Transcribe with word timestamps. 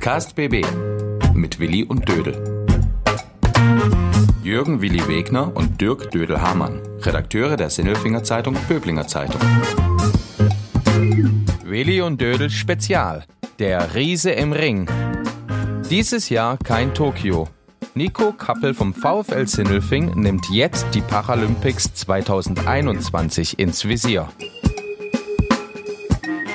Podcast 0.00 0.34
BB 0.34 0.64
mit 1.34 1.60
Willi 1.60 1.84
und 1.84 2.08
Dödel. 2.08 2.64
Jürgen 4.42 4.80
Willi 4.80 5.06
Wegner 5.06 5.54
und 5.54 5.78
Dirk 5.78 6.10
Dödel-Hamann, 6.10 6.80
Redakteure 7.02 7.58
der 7.58 7.68
Sinnelfinger 7.68 8.24
Zeitung 8.24 8.56
Böblinger 8.66 9.06
Zeitung. 9.06 9.38
Willi 11.64 12.00
und 12.00 12.18
Dödel 12.18 12.48
Spezial. 12.48 13.26
Der 13.58 13.94
Riese 13.94 14.30
im 14.30 14.54
Ring. 14.54 14.88
Dieses 15.90 16.30
Jahr 16.30 16.56
kein 16.56 16.94
Tokio. 16.94 17.48
Nico 17.94 18.32
Kappel 18.32 18.72
vom 18.72 18.94
VfL 18.94 19.46
Sinnelfing 19.46 20.18
nimmt 20.18 20.48
jetzt 20.50 20.86
die 20.94 21.02
Paralympics 21.02 21.92
2021 21.92 23.58
ins 23.58 23.86
Visier. 23.86 24.30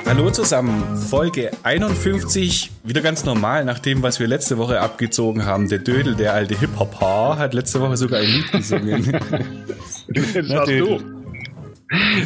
Hallo 0.06 0.30
zusammen, 0.30 0.96
Folge 0.96 1.50
51, 1.64 2.70
wieder 2.84 3.00
ganz 3.00 3.24
normal, 3.24 3.64
nach 3.64 3.80
dem, 3.80 4.04
was 4.04 4.20
wir 4.20 4.28
letzte 4.28 4.56
Woche 4.56 4.80
abgezogen 4.80 5.44
haben. 5.46 5.68
Der 5.68 5.80
Dödel, 5.80 6.14
der 6.14 6.32
alte 6.32 6.56
Hip-Hop-Haar, 6.56 7.38
hat 7.38 7.54
letzte 7.54 7.80
Woche 7.80 7.96
sogar 7.96 8.20
ein 8.20 8.28
Lied 8.28 8.52
gesungen. 8.52 9.02
das 10.08 10.48
warst 10.48 10.70
du. 10.70 11.00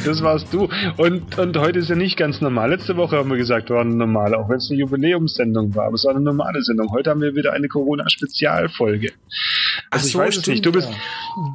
Das 0.05 0.23
warst 0.23 0.53
du. 0.53 0.69
Und, 0.99 1.39
und 1.39 1.57
heute 1.57 1.79
ist 1.79 1.89
ja 1.89 1.97
nicht 1.97 2.19
ganz 2.19 2.43
normal. 2.43 2.69
Letzte 2.69 2.99
Woche 2.99 3.17
haben 3.17 3.31
wir 3.31 3.39
gesagt, 3.39 3.71
war 3.71 3.81
eine 3.81 3.95
normale, 3.95 4.37
auch 4.37 4.51
wenn 4.51 4.59
es 4.59 4.69
eine 4.71 4.79
Jubiläumssendung 4.79 5.75
war. 5.75 5.87
Aber 5.87 5.95
es 5.95 6.05
war 6.05 6.15
eine 6.15 6.21
normale 6.21 6.63
Sendung. 6.63 6.91
Heute 6.93 7.09
haben 7.09 7.23
wir 7.23 7.35
wieder 7.35 7.55
eine 7.55 7.69
Corona-Spezialfolge. 7.69 9.13
Also 9.89 10.07
ich 10.07 10.13
so, 10.13 10.19
weiß 10.19 10.37
es 10.37 10.47
nicht. 10.47 10.67
Du 10.67 10.73
bist, 10.73 10.91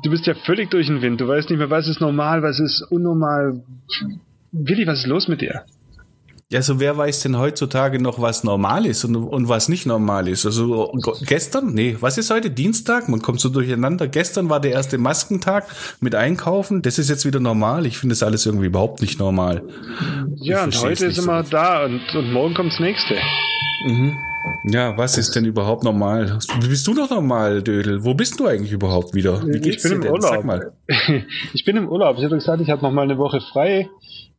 du 0.04 0.10
bist 0.10 0.26
ja 0.26 0.34
völlig 0.34 0.72
durch 0.72 0.88
den 0.88 1.04
Wind. 1.04 1.22
Du 1.22 1.28
weißt 1.28 1.52
nicht 1.52 1.60
mehr, 1.60 1.70
was 1.70 1.88
ist 1.88 2.02
normal, 2.02 2.42
was 2.42 2.60
ist 2.60 2.82
unnormal. 2.90 3.62
Willi, 4.52 4.88
was 4.88 5.00
ist 5.00 5.08
los 5.08 5.28
mit 5.28 5.42
dir? 5.42 5.66
Ja, 6.52 6.62
so 6.62 6.80
wer 6.80 6.96
weiß 6.96 7.22
denn 7.22 7.40
heutzutage 7.40 8.00
noch, 8.00 8.22
was 8.22 8.44
normal 8.44 8.86
ist 8.86 9.04
und, 9.04 9.16
und 9.16 9.50
was 9.50 9.68
nicht 9.68 9.88
normal 9.88 10.28
ist? 10.28 10.46
Also 10.46 10.94
gestern, 11.26 11.74
nee, 11.74 11.98
was 12.02 12.20
ist 12.20 12.30
heute? 12.30 12.52
Dienstag? 12.52 13.10
Man 13.10 13.24
kommt 13.24 13.40
so 13.40 13.50
durcheinander. 13.50 14.08
Gestern 14.08 14.48
war 14.48 14.60
der 14.60 14.74
erste 14.74 15.00
Maskentag 15.00 15.66
mit 16.02 16.14
Einkaufen. 16.14 16.84
Das 16.84 17.00
ist 17.00 17.10
jetzt 17.10 17.26
wieder 17.26 17.40
normal. 17.40 17.88
Ich 17.88 17.98
finde 17.98 18.14
das 18.14 18.22
alles 18.22 18.46
irgendwie 18.46 18.68
überhaupt 18.68 19.02
nicht 19.02 19.18
normal. 19.20 19.64
Ja, 20.36 20.64
und 20.64 20.80
heute 20.84 21.08
ist 21.08 21.18
immer 21.18 21.44
so. 21.44 21.50
da 21.50 21.86
und, 21.86 22.02
und 22.14 22.32
morgen 22.32 22.54
kommt 22.54 22.74
das 22.74 22.80
nächste. 22.80 23.16
Mhm. 23.88 24.16
Ja, 24.66 24.96
was 24.98 25.18
ist 25.18 25.36
denn 25.36 25.46
überhaupt 25.46 25.84
normal? 25.84 26.38
Bist 26.62 26.86
du 26.86 26.94
noch 26.94 27.10
normal, 27.10 27.64
Dödel? 27.64 28.04
Wo 28.04 28.14
bist 28.14 28.40
du 28.40 28.46
eigentlich 28.46 28.72
überhaupt 28.72 29.16
wieder? 29.16 29.42
Wie 29.48 29.60
geht's 29.60 29.84
ich 29.84 29.90
bin 29.90 30.02
dir 30.02 30.10
im 30.10 30.20
denn? 30.22 30.46
Urlaub. 30.46 30.74
ich 31.54 31.66
bin 31.66 31.78
im 31.78 31.90
Urlaub. 31.90 32.18
Ich 32.20 32.24
habe 32.24 32.36
gesagt, 32.36 32.62
ich 32.62 32.70
habe 32.70 32.84
noch 32.84 32.92
mal 32.92 33.02
eine 33.02 33.18
Woche 33.18 33.42
frei. 33.42 33.90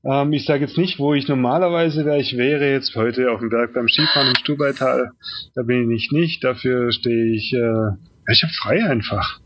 Ähm, 0.08 0.32
ich 0.32 0.44
sage 0.44 0.64
jetzt 0.64 0.78
nicht, 0.78 0.98
wo 0.98 1.14
ich 1.14 1.26
normalerweise 1.28 2.04
wäre. 2.04 2.20
Ich 2.20 2.36
wäre 2.36 2.70
jetzt 2.70 2.94
heute 2.94 3.30
auf 3.30 3.40
dem 3.40 3.50
Berg 3.50 3.74
beim 3.74 3.88
Skifahren 3.88 4.28
im 4.28 4.36
Stubaital. 4.36 5.10
Da 5.54 5.62
bin 5.62 5.90
ich 5.90 6.10
nicht. 6.12 6.44
Dafür 6.44 6.92
stehe 6.92 7.34
ich, 7.34 7.52
äh, 7.52 8.32
ich 8.32 8.42
habe 8.42 8.52
frei 8.52 8.84
einfach. 8.84 9.40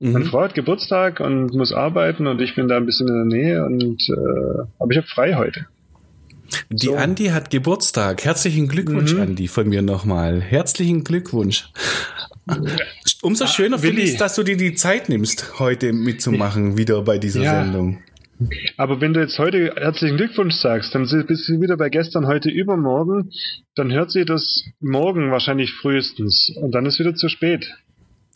Mhm. 0.00 0.12
Meine 0.12 0.24
Frau 0.26 0.42
hat 0.42 0.54
Geburtstag 0.54 1.20
und 1.20 1.54
muss 1.54 1.72
arbeiten 1.72 2.26
und 2.26 2.40
ich 2.40 2.54
bin 2.54 2.68
da 2.68 2.76
ein 2.76 2.86
bisschen 2.86 3.08
in 3.08 3.14
der 3.14 3.38
Nähe 3.38 3.64
und 3.64 4.02
äh, 4.10 4.62
aber 4.78 4.90
ich 4.90 4.98
habe 4.98 5.06
frei 5.06 5.34
heute. 5.34 5.66
Die 6.70 6.86
so. 6.86 6.96
Andi 6.96 7.26
hat 7.26 7.50
Geburtstag. 7.50 8.24
Herzlichen 8.24 8.68
Glückwunsch, 8.68 9.14
mhm. 9.14 9.22
Andi, 9.22 9.48
von 9.48 9.68
mir 9.68 9.82
nochmal. 9.82 10.40
Herzlichen 10.40 11.04
Glückwunsch. 11.04 11.68
Umso 13.22 13.46
schöner 13.46 13.76
ah, 13.76 13.78
finde 13.78 14.02
ich 14.02 14.12
es, 14.12 14.16
dass 14.18 14.34
du 14.34 14.42
dir 14.42 14.58
die 14.58 14.74
Zeit 14.74 15.08
nimmst, 15.08 15.58
heute 15.58 15.94
mitzumachen, 15.94 16.76
wieder 16.76 17.00
bei 17.00 17.16
dieser 17.16 17.42
ja. 17.42 17.64
Sendung. 17.64 18.02
Aber 18.76 19.00
wenn 19.00 19.12
du 19.12 19.20
jetzt 19.20 19.38
heute 19.38 19.74
herzlichen 19.76 20.16
Glückwunsch 20.16 20.56
sagst, 20.56 20.94
dann 20.94 21.02
bist 21.26 21.48
du 21.48 21.60
wieder 21.60 21.76
bei 21.76 21.88
gestern, 21.88 22.26
heute, 22.26 22.50
übermorgen, 22.50 23.30
dann 23.74 23.92
hört 23.92 24.10
sie 24.10 24.24
das 24.24 24.64
morgen 24.80 25.30
wahrscheinlich 25.30 25.72
frühestens. 25.74 26.52
Und 26.56 26.72
dann 26.72 26.86
ist 26.86 26.98
wieder 26.98 27.14
zu 27.14 27.28
spät. 27.28 27.66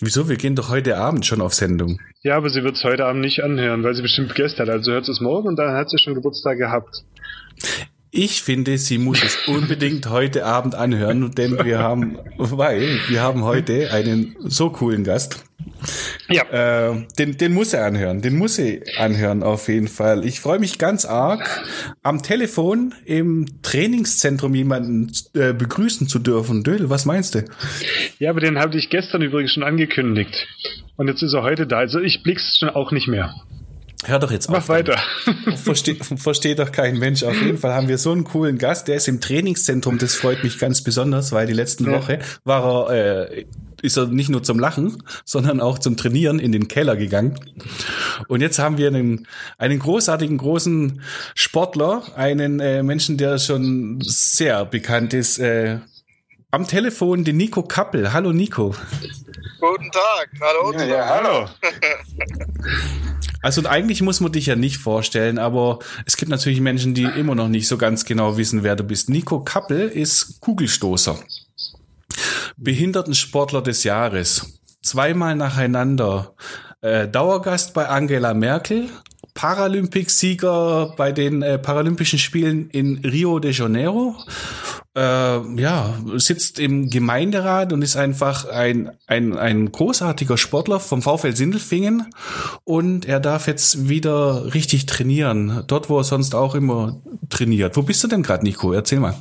Wieso? 0.01 0.29
Wir 0.29 0.37
gehen 0.37 0.55
doch 0.55 0.71
heute 0.71 0.97
Abend 0.97 1.27
schon 1.27 1.41
auf 1.41 1.55
Sendung. 1.55 2.01
Ja, 2.23 2.37
aber 2.37 2.51
sie 2.51 2.63
wird 2.63 2.77
es 2.77 2.85
heute 2.85 3.05
Abend 3.07 3.21
nicht 3.21 3.43
anhören, 3.43 3.83
weil 3.83 3.95
sie 3.95 4.03
bestimmt 4.03 4.35
gestern 4.35 4.69
hat. 4.69 4.77
Also 4.77 4.93
hört 4.93 5.07
sie 5.07 5.13
es 5.13 5.21
morgen 5.21 5.49
und 5.49 5.57
dann 5.57 5.73
hat 5.73 5.91
sie 5.91 5.99
schon 5.99 6.15
Geburtstag 6.15 6.59
gehabt. 6.59 7.03
Ich 8.11 8.43
finde, 8.43 8.79
sie 8.79 8.99
muss 8.99 9.23
es 9.23 9.37
unbedingt 9.49 10.09
heute 10.09 10.47
Abend 10.47 10.75
anhören, 10.75 11.33
denn 11.33 11.59
wir 11.65 11.81
haben, 11.81 12.19
weil 12.39 13.01
wir 13.09 13.21
haben 13.21 13.43
heute 13.43 13.93
einen 13.93 14.37
so 14.41 14.71
coolen 14.71 15.05
Gast. 15.05 15.45
Ja. 16.29 16.91
Äh, 16.91 17.07
den, 17.19 17.37
den 17.37 17.53
muss 17.53 17.73
er 17.73 17.85
anhören. 17.85 18.21
Den 18.21 18.37
muss 18.37 18.59
er 18.59 18.81
anhören 18.99 19.43
auf 19.43 19.69
jeden 19.69 19.89
Fall. 19.89 20.25
Ich 20.25 20.41
freue 20.41 20.59
mich 20.59 20.79
ganz 20.79 21.05
arg, 21.05 21.65
am 22.03 22.23
Telefon 22.23 22.95
im 23.05 23.47
Trainingszentrum 23.63 24.55
jemanden 24.55 25.13
äh, 25.35 25.53
begrüßen 25.53 26.09
zu 26.09 26.19
dürfen. 26.19 26.63
Dödel, 26.63 26.91
was 26.91 27.05
meinst 27.05 27.35
du? 27.35 27.45
Ja, 28.19 28.31
aber 28.31 28.41
den 28.41 28.59
habe 28.59 28.77
ich 28.77 28.91
gestern 28.91 29.23
übrigens 29.23 29.53
schon 29.53 29.63
angekündigt. 29.63 30.47
Und 30.97 31.09
jetzt 31.09 31.23
ist 31.23 31.35
er 31.35 31.43
heute 31.43 31.67
da. 31.67 31.79
Also 31.79 32.01
ich 32.01 32.23
blick's 32.23 32.59
schon 32.59 32.69
auch 32.69 32.93
nicht 32.93 33.09
mehr. 33.09 33.35
Hör 34.05 34.19
doch 34.19 34.31
jetzt 34.31 34.49
Mach 34.49 34.59
auf. 34.59 34.69
Mach 34.69 34.75
weiter. 34.75 35.01
Versteht, 35.57 36.05
versteht 36.05 36.61
doch 36.61 36.71
kein 36.71 36.99
Mensch. 36.99 37.25
Auf 37.25 37.41
jeden 37.43 37.59
Fall 37.59 37.75
haben 37.75 37.89
wir 37.89 37.99
so 37.99 38.13
einen 38.13 38.25
coolen 38.25 38.59
Gast. 38.59 38.87
Der 38.87 38.97
ist 38.97 39.09
im 39.09 39.21
Trainingszentrum. 39.21 39.99
Das 39.99 40.15
freut 40.15 40.45
mich 40.45 40.59
ganz 40.59 40.83
besonders, 40.83 41.33
weil 41.33 41.47
die 41.47 41.53
letzten 41.53 41.87
ja. 41.87 41.99
Woche 41.99 42.21
war 42.45 42.93
er, 42.93 43.33
äh, 43.33 43.45
ist 43.83 43.97
er 43.97 44.07
nicht 44.07 44.29
nur 44.29 44.43
zum 44.43 44.59
Lachen, 44.59 45.03
sondern 45.25 45.61
auch 45.61 45.79
zum 45.79 45.97
Trainieren 45.97 46.39
in 46.39 46.53
den 46.53 46.69
Keller 46.69 46.97
gegangen. 46.97 47.39
Und 48.29 48.41
jetzt 48.41 48.59
haben 48.59 48.79
wir 48.79 48.89
einen, 48.89 49.27
einen 49.59 49.79
großartigen, 49.79 50.39
großen 50.39 51.03
Sportler, 51.35 52.03
einen 52.17 52.61
äh, 52.61 52.83
Menschen, 52.83 53.17
der 53.17 53.39
schon 53.39 54.01
sehr 54.03 54.65
bekannt 54.65 55.15
ist, 55.15 55.39
äh, 55.39 55.79
am 56.51 56.67
Telefon 56.67 57.25
den 57.25 57.37
Nico 57.37 57.63
Kappel. 57.63 58.13
Hallo 58.13 58.33
Nico. 58.33 58.75
Guten 59.61 59.91
Tag. 59.91 60.31
Hallo. 60.41 60.73
Ja, 60.73 60.85
ja 60.85 61.07
hallo. 61.07 61.49
Also 63.41 63.65
eigentlich 63.67 64.03
muss 64.03 64.21
man 64.21 64.33
dich 64.33 64.47
ja 64.47 64.57
nicht 64.57 64.79
vorstellen, 64.79 65.39
aber 65.39 65.79
es 66.07 66.17
gibt 66.17 66.29
natürlich 66.29 66.61
Menschen, 66.61 66.95
die 66.95 67.05
immer 67.05 67.37
noch 67.37 67.49
nicht 67.49 67.69
so 67.69 67.79
ganz 67.79 68.05
genau 68.05 68.37
wissen, 68.37 68.65
wer 68.65 68.75
du 68.75 68.83
bist. 68.83 69.09
Nico 69.09 69.41
Kappel 69.41 69.89
ist 69.89 70.41
Kugelstoßer. 70.41 71.21
Behindertensportler 72.59 73.63
des 73.63 73.85
Jahres. 73.85 74.61
Zweimal 74.83 75.35
nacheinander. 75.35 76.35
Äh, 76.81 77.09
Dauergast 77.09 77.75
bei 77.75 77.89
Angela 77.89 78.35
Merkel. 78.35 78.89
Paralympicsieger 79.35 80.95
bei 80.97 81.13
den 81.13 81.43
äh, 81.43 81.59
Paralympischen 81.59 82.19
Spielen 82.19 82.71
in 82.71 82.99
Rio 83.05 83.39
de 83.39 83.53
Janeiro 83.53 84.17
äh, 84.99 85.61
ja, 85.61 85.95
sitzt 86.17 86.59
im 86.59 86.91
Gemeinderat 86.91 87.73
und 87.73 87.83
ist 87.83 87.97
einfach 87.97 88.49
ein, 88.49 88.91
ein, 89.07 89.37
ein 89.37 89.71
großartiger 89.71 90.37
Sportler 90.37 90.81
vom 90.81 91.03
VfL 91.03 91.37
Sindelfingen 91.37 92.07
und 92.65 93.07
er 93.07 93.21
darf 93.21 93.47
jetzt 93.47 93.89
wieder 93.89 94.55
richtig 94.55 94.87
trainieren, 94.87 95.63
dort 95.69 95.89
wo 95.89 95.99
er 95.99 96.05
sonst 96.05 96.35
auch 96.35 96.57
immer 96.57 97.01
trainiert. 97.29 97.77
Wo 97.77 97.83
bist 97.83 98.03
du 98.03 98.09
denn 98.09 98.25
gerade, 98.25 98.45
Nico? 98.45 98.73
Erzähl 98.73 98.99
mal. 98.99 99.15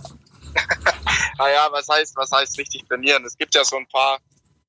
Naja, 1.37 1.67
was 1.71 1.87
heißt, 1.87 2.15
was 2.15 2.31
heißt 2.31 2.57
richtig 2.57 2.87
trainieren? 2.87 3.25
Es 3.25 3.37
gibt 3.37 3.55
ja 3.55 3.63
so 3.63 3.77
ein 3.77 3.87
paar 3.87 4.19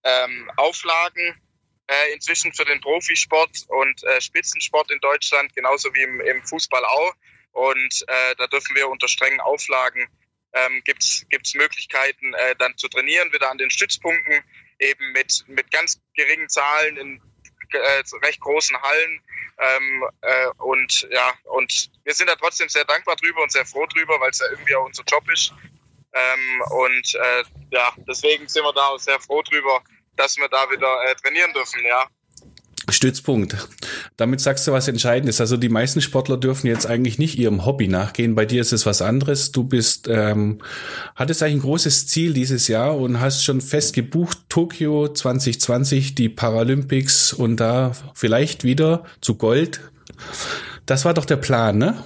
ähm, 0.05 0.51
Auflagen 0.57 1.41
äh, 1.87 2.13
inzwischen 2.13 2.53
für 2.53 2.65
den 2.65 2.81
Profisport 2.81 3.51
und 3.69 4.05
äh, 4.05 4.21
Spitzensport 4.21 4.91
in 4.91 5.01
Deutschland, 5.01 5.55
genauso 5.55 5.93
wie 5.95 6.03
im, 6.03 6.21
im 6.21 6.43
Fußball 6.45 6.85
auch. 6.85 7.15
Und 7.53 8.05
äh, 8.07 8.35
da 8.37 8.47
dürfen 8.47 8.77
wir 8.77 8.89
unter 8.89 9.09
strengen 9.09 9.41
Auflagen 9.41 10.09
ähm, 10.53 10.83
gibt 10.85 11.03
es 11.03 11.55
Möglichkeiten, 11.55 12.35
äh, 12.35 12.57
dann 12.57 12.77
zu 12.77 12.89
trainieren, 12.89 13.33
wieder 13.33 13.51
an 13.51 13.59
den 13.59 13.71
Stützpunkten, 13.71 14.43
eben 14.79 15.13
mit, 15.13 15.45
mit 15.49 15.71
ganz 15.71 16.01
geringen 16.15 16.49
Zahlen 16.49 16.97
in 16.97 17.23
äh, 17.73 18.03
recht 18.25 18.41
großen 18.41 18.81
Hallen. 18.81 19.23
Ähm, 19.59 20.05
äh, 20.21 20.47
und 20.59 21.09
ja, 21.11 21.35
und 21.45 21.91
wir 22.05 22.15
sind 22.15 22.29
da 22.29 22.37
trotzdem 22.37 22.69
sehr 22.69 22.85
dankbar 22.85 23.17
drüber 23.17 23.43
und 23.43 23.53
sehr 23.53 23.67
froh 23.67 23.87
drüber, 23.87 24.21
weil 24.21 24.31
es 24.31 24.39
ja 24.39 24.47
irgendwie 24.51 24.75
auch 24.77 24.85
unser 24.85 25.03
Job 25.05 25.29
ist. 25.31 25.53
Ähm, 26.13 26.63
und 26.71 27.15
äh, 27.15 27.45
ja, 27.71 27.93
deswegen 28.09 28.49
sind 28.49 28.63
wir 28.63 28.73
da 28.73 28.89
auch 28.89 28.99
sehr 28.99 29.21
froh 29.21 29.43
drüber, 29.43 29.83
dass 30.17 30.37
wir 30.37 30.49
da 30.49 30.71
wieder 30.71 30.89
äh, 31.11 31.15
trainieren 31.17 31.53
dürfen, 31.53 31.85
ja. 31.87 32.07
Stützpunkt. 32.91 33.57
Damit 34.17 34.41
sagst 34.41 34.67
du 34.67 34.73
was 34.73 34.89
Entscheidendes. 34.89 35.41
Also 35.41 35.57
die 35.57 35.69
meisten 35.69 36.01
Sportler 36.01 36.37
dürfen 36.37 36.67
jetzt 36.67 36.87
eigentlich 36.87 37.19
nicht 37.19 37.39
ihrem 37.39 37.67
Hobby 37.67 37.89
nachgehen. 37.89 38.35
Bei 38.35 38.47
dir 38.47 38.61
ist 38.61 38.73
es 38.73 38.87
was 38.87 39.03
anderes. 39.03 39.53
Du 39.53 39.65
bist, 39.65 40.09
ähm, 40.09 40.61
hattest 41.15 41.43
eigentlich 41.43 41.57
ein 41.57 41.63
großes 41.63 42.07
Ziel 42.07 42.33
dieses 42.33 42.69
Jahr 42.69 42.97
und 42.97 43.21
hast 43.21 43.45
schon 43.45 43.61
fest 43.61 43.95
gebucht, 43.95 44.39
Tokio 44.49 45.09
2020, 45.09 46.15
die 46.15 46.29
Paralympics 46.29 47.33
und 47.33 47.59
da 47.59 47.93
vielleicht 48.15 48.65
wieder 48.65 49.05
zu 49.21 49.37
Gold. 49.37 49.81
Das 50.87 51.05
war 51.05 51.15
doch 51.15 51.27
der 51.27 51.37
Plan, 51.37 51.77
ne? 51.79 52.03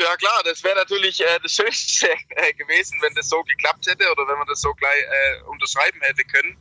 Ja 0.00 0.16
klar, 0.16 0.42
das 0.44 0.64
wäre 0.64 0.76
natürlich 0.76 1.20
äh, 1.20 1.38
das 1.42 1.52
Schönste 1.56 2.08
äh, 2.30 2.54
gewesen, 2.54 2.98
wenn 3.02 3.14
das 3.14 3.28
so 3.28 3.42
geklappt 3.42 3.86
hätte 3.86 4.10
oder 4.10 4.26
wenn 4.26 4.38
man 4.38 4.46
das 4.46 4.62
so 4.62 4.72
gleich 4.72 5.02
äh, 5.02 5.42
unterschreiben 5.42 6.00
hätte 6.00 6.24
können. 6.24 6.56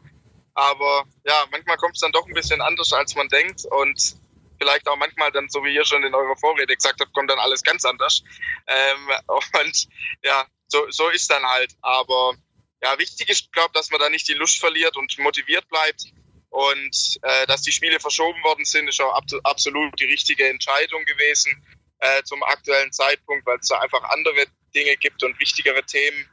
Aber 0.56 1.06
ja, 1.24 1.48
manchmal 1.50 1.78
kommt 1.78 1.96
es 1.96 2.02
dann 2.02 2.12
doch 2.12 2.28
ein 2.28 2.34
bisschen 2.34 2.60
anders, 2.60 2.92
als 2.92 3.16
man 3.16 3.30
denkt. 3.30 3.64
Und 3.64 4.18
vielleicht 4.60 4.90
auch 4.90 4.98
manchmal 4.98 5.32
dann, 5.32 5.48
so 5.48 5.64
wie 5.64 5.74
ihr 5.74 5.86
schon 5.86 6.04
in 6.04 6.14
eurer 6.14 6.36
Vorrede 6.36 6.76
gesagt 6.76 7.00
habt, 7.00 7.14
kommt 7.14 7.32
dann 7.32 7.40
alles 7.40 7.64
ganz 7.64 7.86
anders. 7.86 8.24
Ähm, 8.68 9.10
und 9.28 9.88
ja, 10.22 10.46
so, 10.68 10.92
so 10.92 11.08
ist 11.08 11.32
dann 11.32 11.44
halt. 11.46 11.72
Aber 11.82 12.36
ja, 12.84 13.00
wichtig 13.00 13.30
ist, 13.30 13.54
glaube 13.54 13.72
dass 13.74 13.90
man 13.90 14.02
da 14.02 14.10
nicht 14.10 14.28
die 14.28 14.34
Lust 14.34 14.60
verliert 14.60 14.98
und 14.98 15.18
motiviert 15.18 15.66
bleibt. 15.70 16.12
Und 16.50 17.20
äh, 17.22 17.48
dass 17.48 17.62
die 17.62 17.72
Spiele 17.72 18.02
verschoben 18.02 18.44
worden 18.44 18.66
sind, 18.66 18.90
ist 18.90 19.00
auch 19.00 19.14
ab, 19.14 19.24
absolut 19.44 19.98
die 19.98 20.06
richtige 20.06 20.50
Entscheidung 20.50 21.06
gewesen 21.06 21.64
äh, 22.00 22.24
zum 22.24 22.42
aktuellen 22.44 22.92
Zeitpunkt, 22.92 23.46
weil 23.46 23.58
es 23.60 23.68
da 23.68 23.80
einfach 23.80 24.04
andere 24.10 24.46
Dinge 24.74 24.96
gibt 24.98 25.24
und 25.24 25.40
wichtigere 25.40 25.84
Themen, 25.84 26.30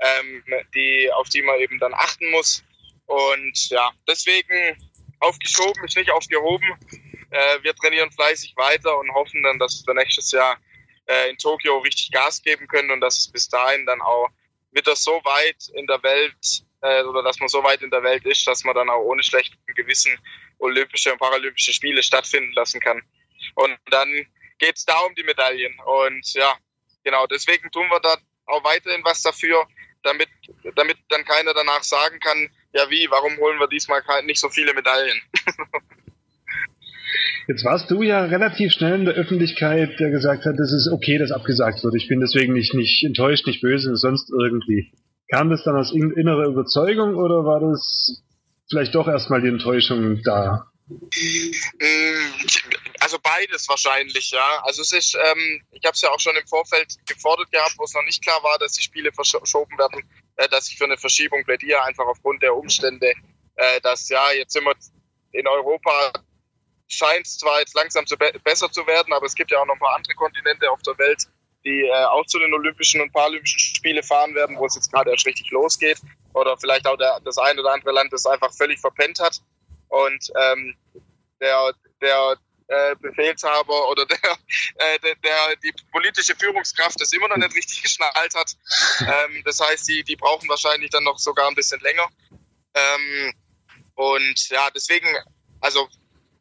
ähm, 0.00 0.44
die, 0.74 1.10
auf 1.12 1.28
die 1.28 1.42
man 1.42 1.58
eben 1.58 1.78
dann 1.78 1.94
achten 1.94 2.30
muss. 2.30 2.64
Und 3.06 3.70
ja, 3.70 3.90
deswegen 4.06 4.76
aufgeschoben 5.20 5.84
ist 5.84 5.96
nicht 5.96 6.10
aufgehoben. 6.10 6.66
Äh, 7.30 7.62
wir 7.62 7.74
trainieren 7.74 8.10
fleißig 8.10 8.54
weiter 8.56 8.96
und 8.98 9.12
hoffen 9.14 9.42
dann, 9.42 9.58
dass 9.58 9.84
wir 9.86 9.94
nächstes 9.94 10.30
Jahr 10.30 10.58
äh, 11.06 11.30
in 11.30 11.38
Tokio 11.38 11.78
richtig 11.78 12.10
Gas 12.10 12.42
geben 12.42 12.66
können 12.68 12.90
und 12.90 13.00
dass 13.00 13.18
es 13.18 13.32
bis 13.32 13.48
dahin 13.48 13.86
dann 13.86 14.00
auch 14.02 14.28
wieder 14.72 14.94
so 14.94 15.12
weit 15.24 15.68
in 15.74 15.86
der 15.86 16.02
Welt 16.02 16.62
äh, 16.82 17.02
oder 17.02 17.22
dass 17.22 17.40
man 17.40 17.48
so 17.48 17.62
weit 17.64 17.82
in 17.82 17.90
der 17.90 18.02
Welt 18.02 18.24
ist, 18.24 18.46
dass 18.46 18.64
man 18.64 18.74
dann 18.74 18.90
auch 18.90 19.02
ohne 19.02 19.22
schlechtem 19.22 19.58
Gewissen 19.74 20.16
Olympische 20.58 21.12
und 21.12 21.18
Paralympische 21.18 21.72
Spiele 21.72 22.02
stattfinden 22.02 22.52
lassen 22.52 22.80
kann. 22.80 23.02
Und 23.54 23.78
dann 23.90 24.26
geht's 24.58 24.84
da 24.84 24.98
um 25.00 25.14
die 25.14 25.24
Medaillen. 25.24 25.74
Und 25.84 26.34
ja, 26.34 26.56
genau, 27.04 27.26
deswegen 27.26 27.70
tun 27.70 27.88
wir 27.88 28.00
da 28.00 28.16
auch 28.46 28.64
weiterhin 28.64 29.04
was 29.04 29.22
dafür, 29.22 29.66
damit, 30.02 30.28
damit 30.76 30.96
dann 31.08 31.24
keiner 31.24 31.54
danach 31.54 31.82
sagen 31.82 32.18
kann, 32.20 32.50
ja 32.72 32.88
wie, 32.90 33.08
warum 33.10 33.36
holen 33.38 33.58
wir 33.58 33.68
diesmal 33.68 34.02
nicht 34.24 34.40
so 34.40 34.48
viele 34.48 34.74
Medaillen? 34.74 35.20
Jetzt 37.48 37.64
warst 37.64 37.90
du 37.90 38.02
ja 38.02 38.24
relativ 38.24 38.72
schnell 38.72 38.96
in 38.96 39.06
der 39.06 39.14
Öffentlichkeit, 39.14 39.98
der 39.98 40.10
gesagt 40.10 40.44
hat, 40.44 40.58
es 40.58 40.70
ist 40.70 40.92
okay, 40.92 41.16
dass 41.16 41.32
abgesagt 41.32 41.82
wird. 41.82 41.94
Ich 41.94 42.06
bin 42.06 42.20
deswegen 42.20 42.52
nicht, 42.52 42.74
nicht 42.74 43.02
enttäuscht, 43.04 43.46
nicht 43.46 43.62
böse, 43.62 43.96
sonst 43.96 44.30
irgendwie. 44.30 44.92
Kam 45.30 45.48
das 45.48 45.64
dann 45.64 45.74
aus 45.76 45.92
innerer 45.92 46.46
Überzeugung 46.46 47.14
oder 47.14 47.46
war 47.46 47.60
das 47.60 48.22
vielleicht 48.68 48.94
doch 48.94 49.08
erstmal 49.08 49.40
die 49.40 49.48
Enttäuschung 49.48 50.22
da? 50.22 50.66
Also 53.08 53.20
beides 53.22 53.66
wahrscheinlich, 53.70 54.32
ja. 54.32 54.60
Also 54.64 54.82
es 54.82 54.92
ist, 54.92 55.14
ähm, 55.14 55.62
ich 55.70 55.82
habe 55.86 55.94
es 55.94 56.02
ja 56.02 56.10
auch 56.10 56.20
schon 56.20 56.36
im 56.36 56.46
Vorfeld 56.46 56.94
gefordert 57.06 57.50
gehabt, 57.50 57.72
wo 57.78 57.84
es 57.84 57.94
noch 57.94 58.02
nicht 58.02 58.22
klar 58.22 58.42
war, 58.42 58.58
dass 58.58 58.72
die 58.72 58.82
Spiele 58.82 59.12
verschoben 59.12 59.78
werden, 59.78 60.06
äh, 60.36 60.46
dass 60.50 60.68
ich 60.68 60.76
für 60.76 60.84
eine 60.84 60.98
Verschiebung 60.98 61.42
plädiere, 61.42 61.82
einfach 61.84 62.04
aufgrund 62.04 62.42
der 62.42 62.54
Umstände, 62.54 63.14
äh, 63.54 63.80
dass 63.80 64.10
ja, 64.10 64.30
jetzt 64.32 64.52
sind 64.52 64.66
wir 64.66 64.74
in 65.32 65.48
Europa, 65.48 66.12
scheint 66.86 67.24
es 67.24 67.38
zwar 67.38 67.60
jetzt 67.60 67.74
langsam 67.74 68.06
zu 68.06 68.18
be 68.18 68.30
besser 68.44 68.70
zu 68.70 68.86
werden, 68.86 69.14
aber 69.14 69.24
es 69.24 69.34
gibt 69.34 69.52
ja 69.52 69.58
auch 69.58 69.64
noch 69.64 69.76
ein 69.76 69.80
paar 69.80 69.96
andere 69.96 70.14
Kontinente 70.14 70.70
auf 70.70 70.82
der 70.82 70.98
Welt, 70.98 71.28
die 71.64 71.84
äh, 71.84 72.04
auch 72.04 72.26
zu 72.26 72.38
den 72.38 72.52
Olympischen 72.52 73.00
und 73.00 73.10
Paralympischen 73.14 73.58
Spiele 73.58 74.02
fahren 74.02 74.34
werden, 74.34 74.58
wo 74.58 74.66
es 74.66 74.74
jetzt 74.74 74.92
gerade 74.92 75.12
erst 75.12 75.24
richtig 75.24 75.50
losgeht. 75.50 75.98
Oder 76.34 76.58
vielleicht 76.58 76.86
auch 76.86 76.98
der, 76.98 77.20
das 77.24 77.38
ein 77.38 77.58
oder 77.58 77.72
andere 77.72 77.92
Land, 77.92 78.12
das 78.12 78.26
einfach 78.26 78.52
völlig 78.52 78.78
verpennt 78.78 79.18
hat. 79.18 79.40
Und 79.88 80.30
ähm, 80.38 80.76
der, 81.40 81.72
der 82.02 82.36
äh, 82.68 82.94
Befehlshaber 82.96 83.88
oder 83.88 84.06
der, 84.06 84.18
äh, 84.76 84.98
der, 85.00 85.14
der, 85.16 85.56
die 85.56 85.72
politische 85.90 86.36
Führungskraft 86.36 87.00
das 87.00 87.12
immer 87.12 87.28
noch 87.28 87.36
nicht 87.36 87.54
richtig 87.54 87.82
geschnallt 87.82 88.34
hat. 88.34 88.56
Ähm, 89.00 89.42
das 89.44 89.58
heißt, 89.60 89.88
die, 89.88 90.04
die 90.04 90.16
brauchen 90.16 90.48
wahrscheinlich 90.48 90.90
dann 90.90 91.04
noch 91.04 91.18
sogar 91.18 91.48
ein 91.48 91.54
bisschen 91.54 91.80
länger. 91.80 92.08
Ähm, 92.74 93.34
und 93.94 94.48
ja, 94.50 94.70
deswegen, 94.70 95.08
also 95.60 95.88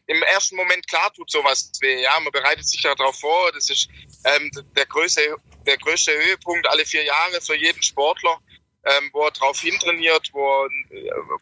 im 0.08 0.22
ersten 0.24 0.56
Moment 0.56 0.88
klar 0.88 1.14
tut 1.14 1.30
sowas 1.30 1.72
weh. 1.82 2.02
Ja, 2.02 2.20
man 2.20 2.32
bereitet 2.32 2.68
sich 2.68 2.82
ja 2.84 2.96
darauf 2.96 3.20
vor. 3.20 3.52
Das 3.52 3.70
ist 3.70 3.90
ähm, 4.24 4.52
der 4.76 4.86
größte, 4.86 5.36
der 5.66 5.78
größte 5.78 6.12
Höhepunkt 6.14 6.68
alle 6.68 6.86
vier 6.86 7.04
Jahre 7.04 7.42
für 7.42 7.56
jeden 7.56 7.82
Sportler, 7.84 8.40
ähm, 8.86 9.10
wo 9.14 9.24
er 9.26 9.32
drauf 9.32 9.60
hintrainiert, 9.60 10.30
wo, 10.34 10.68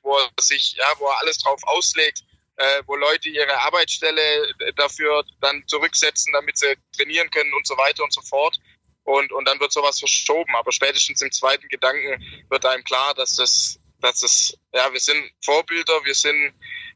wo 0.01 0.17
er 0.17 0.29
sich, 0.39 0.73
ja, 0.77 0.85
wo 0.97 1.07
er 1.07 1.19
alles 1.19 1.37
drauf 1.39 1.61
auslegt, 1.63 2.23
äh, 2.57 2.83
wo 2.85 2.95
Leute 2.95 3.29
ihre 3.29 3.57
Arbeitsstelle 3.61 4.53
dafür 4.75 5.23
dann 5.41 5.63
zurücksetzen, 5.67 6.33
damit 6.33 6.57
sie 6.57 6.75
trainieren 6.95 7.29
können 7.29 7.53
und 7.53 7.67
so 7.67 7.77
weiter 7.77 8.03
und 8.03 8.13
so 8.13 8.21
fort. 8.21 8.57
Und, 9.03 9.31
und 9.31 9.45
dann 9.45 9.59
wird 9.59 9.71
sowas 9.71 9.99
verschoben. 9.99 10.55
Aber 10.55 10.71
spätestens 10.71 11.21
im 11.21 11.31
zweiten 11.31 11.67
Gedanken 11.67 12.45
wird 12.49 12.65
einem 12.65 12.83
klar, 12.83 13.13
dass 13.13 13.35
das, 13.35 13.79
dass 13.99 14.19
das, 14.19 14.57
ja, 14.73 14.91
wir 14.91 14.99
sind 14.99 15.31
Vorbilder, 15.43 16.03
wir 16.03 16.15
sind 16.15 16.53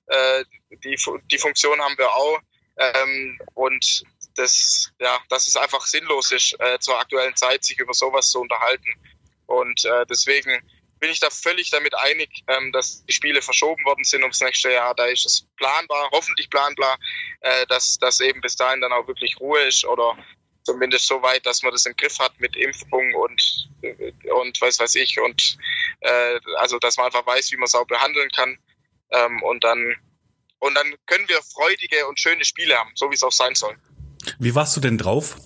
äh, 0.08 0.44
die, 0.84 0.96
die 1.32 1.38
Funktion 1.38 1.80
haben 1.82 1.98
wir 1.98 2.12
auch. 2.12 2.40
Ähm, 2.78 3.40
und 3.54 4.04
das, 4.36 4.92
ja, 5.00 5.20
dass 5.30 5.48
es 5.48 5.56
einfach 5.58 5.86
sinnlos 5.86 6.32
ist, 6.32 6.56
äh, 6.60 6.80
zur 6.80 7.00
aktuellen 7.00 7.36
Zeit 7.36 7.64
sich 7.64 7.78
über 7.78 7.94
sowas 7.94 8.32
zu 8.32 8.40
unterhalten. 8.40 8.94
Und 9.46 9.84
äh, 9.86 10.06
deswegen 10.08 10.62
bin 11.00 11.10
ich 11.10 11.20
da 11.20 11.30
völlig 11.30 11.70
damit 11.72 11.96
einig, 11.96 12.44
ähm, 12.48 12.72
dass 12.72 13.06
die 13.06 13.14
Spiele 13.14 13.42
verschoben 13.42 13.84
worden 13.86 14.04
sind 14.04 14.22
ums 14.22 14.42
nächste 14.42 14.72
Jahr. 14.72 14.94
Da 14.96 15.06
ist 15.06 15.26
es 15.26 15.48
planbar, 15.58 16.10
hoffentlich 16.12 16.50
planbar, 16.50 16.98
äh, 17.42 17.66
dass, 17.68 17.98
dass 17.98 18.20
eben 18.20 18.42
bis 18.42 18.56
dahin 18.56 18.82
dann 18.82 18.94
auch 18.94 19.08
wirklich 19.08 19.40
Ruhe 19.40 19.62
ist 19.62 19.86
oder 19.86 20.18
zumindest 20.64 21.08
so 21.08 21.22
weit, 21.22 21.46
dass 21.46 21.64
man 21.64 21.72
das 21.72 21.86
im 21.86 21.96
Griff 21.96 22.20
hat 22.20 22.40
mit 22.40 22.56
Impfung 22.56 23.14
und, 23.16 23.70
und 23.82 24.62
weiß 24.62 24.80
weiß 24.80 24.96
ich 24.96 25.20
und 25.20 25.58
äh, 26.02 26.40
also 26.58 26.78
dass 26.80 26.98
man 26.98 27.08
einfach 27.08 27.26
weiß, 27.26 27.52
wie 27.52 27.58
man 27.58 27.66
es 27.66 27.76
auch 27.76 27.88
behandeln 27.88 28.30
kann. 28.32 28.58
Ähm, 29.12 29.42
und 29.44 29.64
dann 29.64 29.96
und 30.60 30.76
dann 30.76 30.94
können 31.06 31.28
wir 31.30 31.42
freudige 31.42 32.06
und 32.08 32.20
schöne 32.20 32.44
Spiele 32.44 32.78
haben, 32.78 32.92
so 32.96 33.10
wie 33.10 33.16
es 33.16 33.24
auch 33.24 33.32
sein 33.32 33.56
soll. 33.56 33.76
Wie 34.38 34.54
warst 34.54 34.76
du 34.76 34.82
denn 34.82 34.98
drauf? 34.98 35.38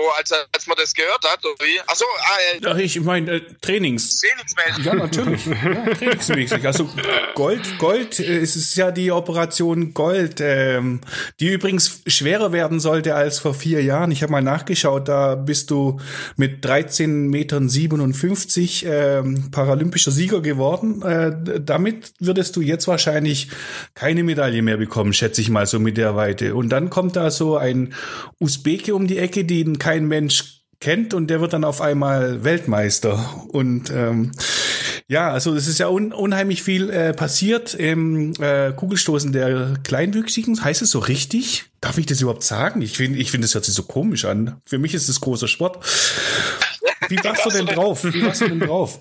Wo, 0.00 0.08
als, 0.16 0.32
als 0.32 0.66
man 0.66 0.76
das 0.78 0.94
gehört 0.94 1.22
hat, 1.24 1.44
oder 1.44 1.54
wie? 1.60 1.78
Achso, 1.86 2.06
ah, 2.20 2.56
äh, 2.56 2.60
ja, 2.62 2.76
ich 2.76 3.00
meine, 3.00 3.32
äh, 3.32 3.40
Trainings. 3.60 4.20
Trainingsmäßig. 4.20 4.84
Ja, 4.84 4.94
natürlich. 4.94 5.46
ja, 5.46 5.94
trainingsmäßig. 5.94 6.66
Also 6.66 6.88
Gold, 7.34 7.78
Gold, 7.78 8.18
äh, 8.18 8.38
es 8.38 8.56
ist 8.56 8.76
ja 8.76 8.92
die 8.92 9.12
Operation 9.12 9.92
Gold, 9.92 10.40
ähm, 10.40 11.00
die 11.38 11.48
übrigens 11.48 12.00
schwerer 12.06 12.52
werden 12.52 12.80
sollte 12.80 13.14
als 13.14 13.40
vor 13.40 13.52
vier 13.52 13.82
Jahren. 13.82 14.10
Ich 14.10 14.22
habe 14.22 14.32
mal 14.32 14.40
nachgeschaut, 14.40 15.08
da 15.08 15.34
bist 15.34 15.70
du 15.70 16.00
mit 16.36 16.64
13 16.64 17.28
Metern 17.28 17.68
57 17.68 18.86
ähm, 18.86 19.50
paralympischer 19.50 20.12
Sieger 20.12 20.40
geworden. 20.40 21.02
Äh, 21.02 21.60
damit 21.60 22.14
würdest 22.20 22.56
du 22.56 22.62
jetzt 22.62 22.88
wahrscheinlich 22.88 23.48
keine 23.94 24.24
Medaille 24.24 24.62
mehr 24.62 24.78
bekommen, 24.78 25.12
schätze 25.12 25.42
ich 25.42 25.50
mal 25.50 25.66
so 25.66 25.78
mit 25.78 25.98
der 25.98 26.16
Weite. 26.16 26.54
Und 26.54 26.70
dann 26.70 26.88
kommt 26.88 27.16
da 27.16 27.30
so 27.30 27.58
ein 27.58 27.92
Usbeke 28.38 28.94
um 28.94 29.06
die 29.06 29.18
Ecke, 29.18 29.44
den 29.44 29.78
kein 29.78 29.89
Mensch 29.98 30.60
kennt 30.80 31.12
und 31.12 31.28
der 31.28 31.40
wird 31.40 31.52
dann 31.52 31.64
auf 31.64 31.80
einmal 31.80 32.42
Weltmeister. 32.42 33.44
Und 33.48 33.90
ähm, 33.90 34.32
ja, 35.06 35.30
also 35.30 35.54
es 35.54 35.66
ist 35.66 35.78
ja 35.78 35.88
un 35.88 36.12
unheimlich 36.12 36.62
viel 36.62 36.90
äh, 36.90 37.12
passiert 37.12 37.74
im 37.74 38.32
äh, 38.40 38.72
Kugelstoßen 38.72 39.32
der 39.32 39.74
Kleinwüchsigen. 39.84 40.62
Heißt 40.62 40.82
es 40.82 40.90
so 40.90 40.98
richtig? 40.98 41.64
Darf 41.80 41.98
ich 41.98 42.06
das 42.06 42.20
überhaupt 42.20 42.42
sagen? 42.42 42.80
Ich 42.80 42.96
finde, 42.96 43.18
ich 43.18 43.30
finde, 43.30 43.44
das 43.44 43.54
hört 43.54 43.64
sich 43.64 43.74
so 43.74 43.82
komisch 43.82 44.24
an. 44.24 44.60
Für 44.66 44.78
mich 44.78 44.94
ist 44.94 45.08
es 45.08 45.20
großer 45.20 45.48
Sport. 45.48 45.84
Wie 47.08 47.16
warst 47.24 47.44
du 47.44 47.50
denn 47.50 47.66
drauf? 47.66 48.04
Wie 48.04 48.24
warst 48.24 48.40
du 48.40 48.48
denn 48.48 48.60
drauf? 48.60 48.98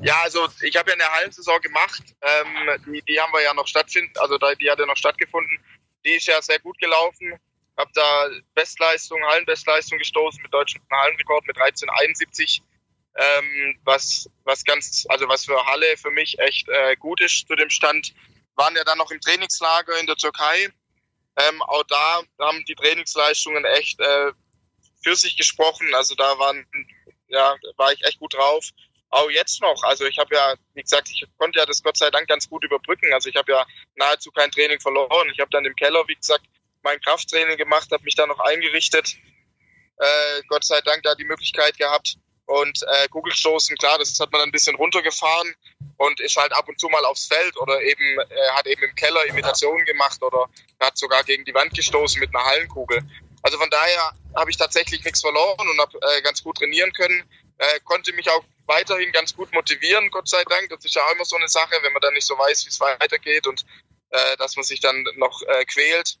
Ja, 0.00 0.16
also 0.24 0.48
ich 0.62 0.76
habe 0.76 0.90
ja 0.90 0.94
eine 0.94 1.12
Hallensaison 1.12 1.60
gemacht. 1.60 2.02
Ähm, 2.22 2.92
die, 2.92 3.02
die 3.02 3.20
haben 3.20 3.32
wir 3.32 3.42
ja 3.42 3.54
noch 3.54 3.68
stattfinden, 3.68 4.12
also 4.16 4.36
die 4.38 4.70
hat 4.70 4.78
ja 4.78 4.86
noch 4.86 4.96
stattgefunden. 4.96 5.58
Die 6.04 6.10
ist 6.10 6.26
ja 6.26 6.40
sehr 6.42 6.58
gut 6.58 6.78
gelaufen 6.78 7.34
habe 7.76 7.90
da 7.94 8.28
Bestleistung, 8.54 9.22
Hallenbestleistung 9.24 9.98
gestoßen 9.98 10.42
mit 10.42 10.52
deutschen 10.52 10.80
Hallenrekord 10.90 11.46
mit 11.46 11.56
1371, 11.58 12.62
ähm, 13.16 13.78
was 13.84 14.28
was 14.44 14.64
ganz, 14.64 15.06
also 15.08 15.28
was 15.28 15.44
für 15.44 15.66
Halle 15.66 15.96
für 15.96 16.10
mich 16.10 16.38
echt 16.38 16.68
äh, 16.68 16.96
gut 16.96 17.20
ist 17.20 17.46
zu 17.46 17.54
dem 17.54 17.70
Stand. 17.70 18.14
Waren 18.56 18.76
ja 18.76 18.84
dann 18.84 18.98
noch 18.98 19.10
im 19.10 19.20
Trainingslager 19.20 19.98
in 19.98 20.06
der 20.06 20.16
Türkei. 20.16 20.68
Ähm, 21.36 21.62
auch 21.62 21.82
da 21.84 22.22
haben 22.38 22.64
die 22.66 22.76
Trainingsleistungen 22.76 23.64
echt 23.64 23.98
äh, 24.00 24.32
für 25.02 25.16
sich 25.16 25.36
gesprochen. 25.36 25.94
Also 25.94 26.14
da 26.14 26.38
waren, 26.38 26.66
ja, 27.28 27.56
war 27.76 27.92
ich 27.92 28.04
echt 28.04 28.20
gut 28.20 28.34
drauf. 28.34 28.64
Auch 29.10 29.30
jetzt 29.30 29.60
noch. 29.60 29.82
Also 29.84 30.06
ich 30.06 30.18
habe 30.18 30.34
ja, 30.34 30.54
wie 30.74 30.82
gesagt, 30.82 31.08
ich 31.10 31.24
konnte 31.38 31.58
ja 31.58 31.66
das 31.66 31.82
Gott 31.82 31.96
sei 31.96 32.10
Dank 32.10 32.28
ganz 32.28 32.48
gut 32.48 32.64
überbrücken. 32.64 33.12
Also 33.12 33.28
ich 33.28 33.36
habe 33.36 33.52
ja 33.52 33.66
nahezu 33.96 34.30
kein 34.32 34.50
Training 34.50 34.80
verloren. 34.80 35.30
Ich 35.32 35.40
habe 35.40 35.50
dann 35.50 35.64
im 35.64 35.76
Keller, 35.76 36.02
wie 36.08 36.16
gesagt, 36.16 36.44
mein 36.84 37.00
Krafttraining 37.00 37.56
gemacht, 37.56 37.90
habe 37.90 38.04
mich 38.04 38.14
da 38.14 38.26
noch 38.26 38.40
eingerichtet. 38.40 39.16
Äh, 39.96 40.42
Gott 40.48 40.64
sei 40.64 40.80
Dank 40.82 41.02
da 41.02 41.14
die 41.14 41.24
Möglichkeit 41.24 41.76
gehabt. 41.78 42.16
Und 42.46 42.82
äh, 42.82 43.08
Kugelstoßen, 43.08 43.76
klar, 43.78 43.98
das 43.98 44.20
hat 44.20 44.30
man 44.30 44.42
ein 44.42 44.52
bisschen 44.52 44.76
runtergefahren 44.76 45.54
und 45.96 46.20
ist 46.20 46.36
halt 46.36 46.52
ab 46.52 46.68
und 46.68 46.78
zu 46.78 46.88
mal 46.88 47.04
aufs 47.06 47.26
Feld 47.26 47.56
oder 47.56 47.80
eben 47.80 48.20
äh, 48.20 48.50
hat 48.52 48.66
eben 48.66 48.82
im 48.82 48.94
Keller 48.94 49.24
Imitationen 49.24 49.84
gemacht 49.86 50.22
oder 50.22 50.48
hat 50.78 50.98
sogar 50.98 51.24
gegen 51.24 51.44
die 51.46 51.54
Wand 51.54 51.72
gestoßen 51.74 52.20
mit 52.20 52.34
einer 52.34 52.44
Hallenkugel. 52.44 53.02
Also 53.42 53.56
von 53.58 53.70
daher 53.70 54.12
habe 54.36 54.50
ich 54.50 54.58
tatsächlich 54.58 55.02
nichts 55.04 55.22
verloren 55.22 55.68
und 55.68 55.80
habe 55.80 55.98
äh, 56.02 56.20
ganz 56.22 56.42
gut 56.42 56.58
trainieren 56.58 56.92
können. 56.92 57.24
Äh, 57.56 57.80
konnte 57.84 58.12
mich 58.12 58.28
auch 58.28 58.44
weiterhin 58.66 59.12
ganz 59.12 59.34
gut 59.34 59.52
motivieren, 59.54 60.10
Gott 60.10 60.28
sei 60.28 60.42
Dank. 60.44 60.68
Das 60.68 60.84
ist 60.84 60.94
ja 60.94 61.02
auch 61.02 61.12
immer 61.12 61.24
so 61.24 61.36
eine 61.36 61.48
Sache, 61.48 61.76
wenn 61.80 61.92
man 61.92 62.02
dann 62.02 62.14
nicht 62.14 62.26
so 62.26 62.36
weiß, 62.36 62.64
wie 62.66 62.70
es 62.70 62.80
weitergeht 62.80 63.46
und 63.46 63.64
äh, 64.10 64.36
dass 64.36 64.56
man 64.56 64.64
sich 64.64 64.80
dann 64.80 65.06
noch 65.16 65.40
äh, 65.42 65.64
quält. 65.64 66.18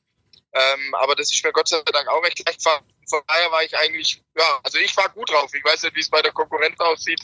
Ähm, 0.54 0.94
aber 0.94 1.16
das 1.16 1.32
ist 1.32 1.44
mir 1.44 1.52
Gott 1.52 1.68
sei 1.68 1.82
Dank 1.82 2.08
auch 2.08 2.22
recht 2.22 2.46
leicht. 2.46 2.62
Von 2.62 3.22
daher 3.26 3.50
war 3.50 3.62
ich 3.64 3.76
eigentlich, 3.76 4.22
ja, 4.36 4.60
also 4.62 4.78
ich 4.78 4.96
war 4.96 5.08
gut 5.08 5.28
drauf. 5.30 5.52
Ich 5.52 5.64
weiß 5.64 5.82
nicht, 5.82 5.96
wie 5.96 6.00
es 6.00 6.10
bei 6.10 6.22
der 6.22 6.32
Konkurrenz 6.32 6.78
aussieht. 6.78 7.20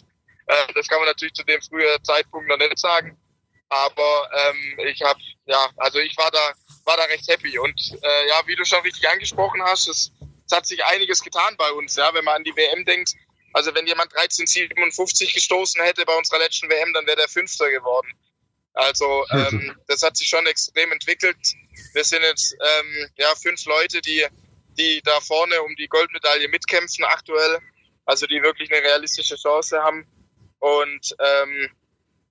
Äh, 0.47 0.73
das 0.75 0.89
kann 0.89 0.99
man 0.99 1.07
natürlich 1.07 1.35
zu 1.35 1.45
dem 1.45 1.63
frühen 1.63 2.05
Zeitpunkt 2.05 2.49
noch 2.49 2.59
nicht 2.59 2.79
sagen. 2.79 3.17
Aber 3.69 4.29
ähm, 4.35 4.81
ich 4.85 5.01
habe, 5.03 5.21
ja, 5.47 5.71
also 5.77 6.01
ich 6.01 6.17
war 6.19 6.31
da, 6.33 6.53
war 6.85 6.97
da 6.97 7.05
recht 7.05 7.29
happy. 7.29 7.57
Und 7.59 7.81
äh, 8.03 8.29
ja, 8.29 8.43
wie 8.47 8.57
du 8.57 8.65
schon 8.65 8.83
richtig 8.83 9.09
angesprochen 9.09 9.63
hast, 9.63 9.87
es, 9.87 10.11
es 10.45 10.53
hat 10.53 10.67
sich 10.67 10.85
einiges 10.85 11.23
getan 11.23 11.55
bei 11.57 11.71
uns, 11.73 11.95
ja, 11.95 12.13
wenn 12.13 12.25
man 12.25 12.37
an 12.37 12.45
die 12.45 12.57
WM 12.57 12.85
denkt. 12.85 13.15
Also 13.53 13.75
wenn 13.75 13.87
jemand 13.87 14.15
1357 14.17 15.35
gestoßen 15.35 15.81
hätte 15.83 16.05
bei 16.05 16.17
unserer 16.17 16.41
letzten 16.41 16.69
WM, 16.69 16.93
dann 16.95 17.07
wäre 17.07 17.17
der 17.17 17.29
Fünfter 17.29 17.71
geworden. 17.71 18.13
Also 18.75 19.25
ähm, 19.33 19.77
das 19.87 20.03
hat 20.03 20.17
sich 20.17 20.29
schon 20.29 20.47
extrem 20.47 20.91
entwickelt. 20.91 21.37
Wir 21.93 22.05
sind 22.05 22.23
jetzt 22.23 22.55
ähm, 22.55 23.11
ja 23.17 23.35
fünf 23.35 23.65
Leute, 23.67 24.01
die 24.01 24.27
die 24.79 25.01
da 25.05 25.21
vorne 25.21 25.63
um 25.63 25.75
die 25.77 25.89
Goldmedaille 25.89 26.49
mitkämpfen 26.49 27.05
aktuell. 27.05 27.59
Also 28.05 28.27
die 28.27 28.43
wirklich 28.43 28.73
eine 28.73 28.83
realistische 28.83 29.37
Chance 29.37 29.83
haben. 29.83 30.07
Und 30.59 31.17
ähm, 31.19 31.71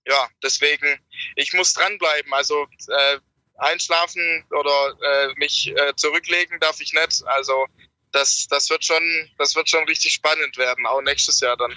ja, 0.06 0.28
deswegen, 0.44 1.00
ich 1.36 1.54
muss 1.54 1.74
dranbleiben. 1.74 2.34
Also 2.34 2.68
äh, 2.88 3.20
einschlafen 3.58 4.46
oder 4.52 4.98
äh, 5.02 5.34
mich 5.36 5.68
äh, 5.76 5.96
zurücklegen 5.96 6.60
darf 6.60 6.80
ich 6.82 6.94
nicht. 6.94 7.24
Also 7.26 7.68
das, 8.12 8.48
das 8.50 8.70
wird 8.70 8.84
schon, 8.84 9.32
das 9.38 9.56
wird 9.56 9.70
schon 9.70 9.84
richtig 9.86 10.14
spannend 10.14 10.58
werden, 10.58 10.86
auch 10.88 11.02
nächstes 11.02 11.40
Jahr 11.42 11.58
dann. 11.58 11.76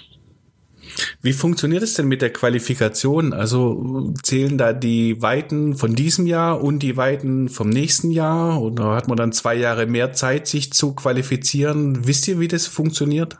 Wie 1.21 1.33
funktioniert 1.33 1.83
es 1.83 1.93
denn 1.95 2.07
mit 2.07 2.21
der 2.21 2.33
Qualifikation? 2.33 3.33
Also 3.33 4.13
zählen 4.21 4.57
da 4.57 4.73
die 4.73 5.21
Weiten 5.21 5.75
von 5.75 5.95
diesem 5.95 6.27
Jahr 6.27 6.61
und 6.61 6.79
die 6.79 6.97
Weiten 6.97 7.49
vom 7.49 7.69
nächsten 7.69 8.11
Jahr? 8.11 8.61
Oder 8.61 8.95
hat 8.95 9.07
man 9.07 9.17
dann 9.17 9.33
zwei 9.33 9.55
Jahre 9.55 9.85
mehr 9.85 10.13
Zeit, 10.13 10.47
sich 10.47 10.73
zu 10.73 10.93
qualifizieren? 10.93 12.07
Wisst 12.07 12.27
ihr, 12.27 12.39
wie 12.39 12.47
das 12.47 12.67
funktioniert? 12.67 13.37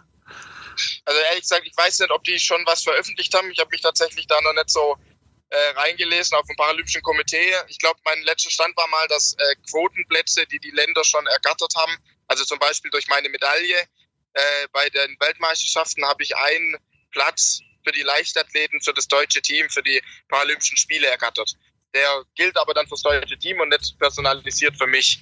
Also 1.06 1.20
ehrlich 1.30 1.42
gesagt, 1.42 1.68
ich 1.68 1.78
weiß 1.78 2.00
nicht, 2.00 2.12
ob 2.12 2.24
die 2.24 2.40
schon 2.40 2.64
was 2.66 2.84
veröffentlicht 2.84 3.34
haben. 3.36 3.52
Ich 3.52 3.60
habe 3.60 3.70
mich 3.72 3.82
tatsächlich 3.82 4.28
da 4.28 4.40
noch 4.42 4.54
nicht 4.54 4.70
so 4.70 4.98
äh, 5.50 5.70
reingelesen 5.76 6.36
auf 6.36 6.48
dem 6.48 6.56
Paralympischen 6.56 7.02
Komitee. 7.02 7.54
Ich 7.68 7.78
glaube, 7.78 8.00
mein 8.06 8.22
letzter 8.24 8.50
Stand 8.50 8.76
war 8.76 8.88
mal, 8.88 9.08
dass 9.08 9.34
äh, 9.34 9.56
Quotenplätze, 9.70 10.46
die 10.48 10.60
die 10.60 10.72
Länder 10.72 11.04
schon 11.04 11.26
ergattert 11.28 11.74
haben, 11.76 11.96
also 12.28 12.44
zum 12.44 12.58
Beispiel 12.58 12.90
durch 12.90 13.08
meine 13.08 13.30
Medaille 13.30 13.82
äh, 14.34 14.68
bei 14.72 14.90
den 14.90 15.16
Weltmeisterschaften 15.20 16.06
habe 16.06 16.24
ich 16.24 16.36
einen 16.36 16.78
Platz 17.14 17.62
für 17.84 17.92
die 17.92 18.02
Leichtathleten, 18.02 18.82
für 18.82 18.94
das 18.94 19.08
deutsche 19.08 19.42
Team, 19.42 19.70
für 19.70 19.84
die 19.84 20.02
Paralympischen 20.28 20.78
Spiele 20.78 21.08
ergattert. 21.08 21.54
Der 21.94 22.24
gilt 22.36 22.58
aber 22.58 22.74
dann 22.74 22.88
fürs 22.88 23.04
deutsche 23.04 23.38
Team 23.38 23.60
und 23.60 23.70
nicht 23.70 23.98
personalisiert 24.00 24.76
für 24.78 24.88
mich. 24.88 25.22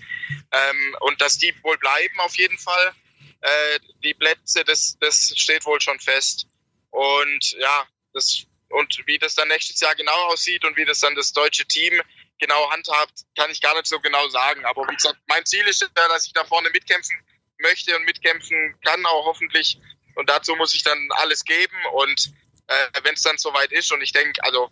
Ähm, 0.52 0.96
und 1.02 1.22
dass 1.22 1.38
die 1.38 1.54
wohl 1.64 1.78
bleiben 1.78 2.20
auf 2.20 2.36
jeden 2.38 2.58
Fall. 2.58 2.94
Äh, 3.42 3.80
die 4.04 4.14
Plätze, 4.14 4.64
das, 4.64 4.98
das 5.00 5.34
steht 5.36 5.66
wohl 5.66 5.82
schon 5.82 6.00
fest. 6.00 6.48
Und 6.92 7.52
ja, 7.60 7.88
das, 8.14 8.46
und 8.70 9.02
wie 9.06 9.18
das 9.18 9.36
dann 9.36 9.50
nächstes 9.50 9.80
Jahr 9.82 9.96
genau 9.96 10.28
aussieht 10.28 10.64
und 10.64 10.78
wie 10.78 10.86
das 10.86 11.00
dann 11.00 11.16
das 11.16 11.34
deutsche 11.34 11.66
Team 11.66 12.02
genau 12.40 12.72
handhabt, 12.72 13.24
kann 13.38 13.52
ich 13.52 13.62
gar 13.62 13.76
nicht 13.76 13.88
so 13.88 14.00
genau 14.00 14.28
sagen. 14.30 14.66
Aber 14.66 14.88
wie 14.88 14.96
gesagt, 14.96 15.18
mein 15.28 15.46
Ziel 15.46 15.66
ist 15.68 15.88
dass 15.94 16.26
ich 16.26 16.34
da 16.34 16.46
vorne 16.46 16.70
mitkämpfen 16.70 17.18
möchte 17.60 17.96
und 17.96 18.04
mitkämpfen 18.06 18.76
kann 18.84 19.06
auch 19.06 19.26
hoffentlich. 19.26 19.78
Und 20.16 20.30
dazu 20.30 20.56
muss 20.56 20.74
ich 20.74 20.84
dann 20.84 21.10
alles 21.18 21.44
geben. 21.44 21.78
Und 21.94 22.32
äh, 22.68 23.04
wenn 23.04 23.14
es 23.14 23.22
dann 23.22 23.38
soweit 23.38 23.72
ist, 23.72 23.92
und 23.92 24.02
ich 24.02 24.12
denke, 24.12 24.44
also 24.44 24.72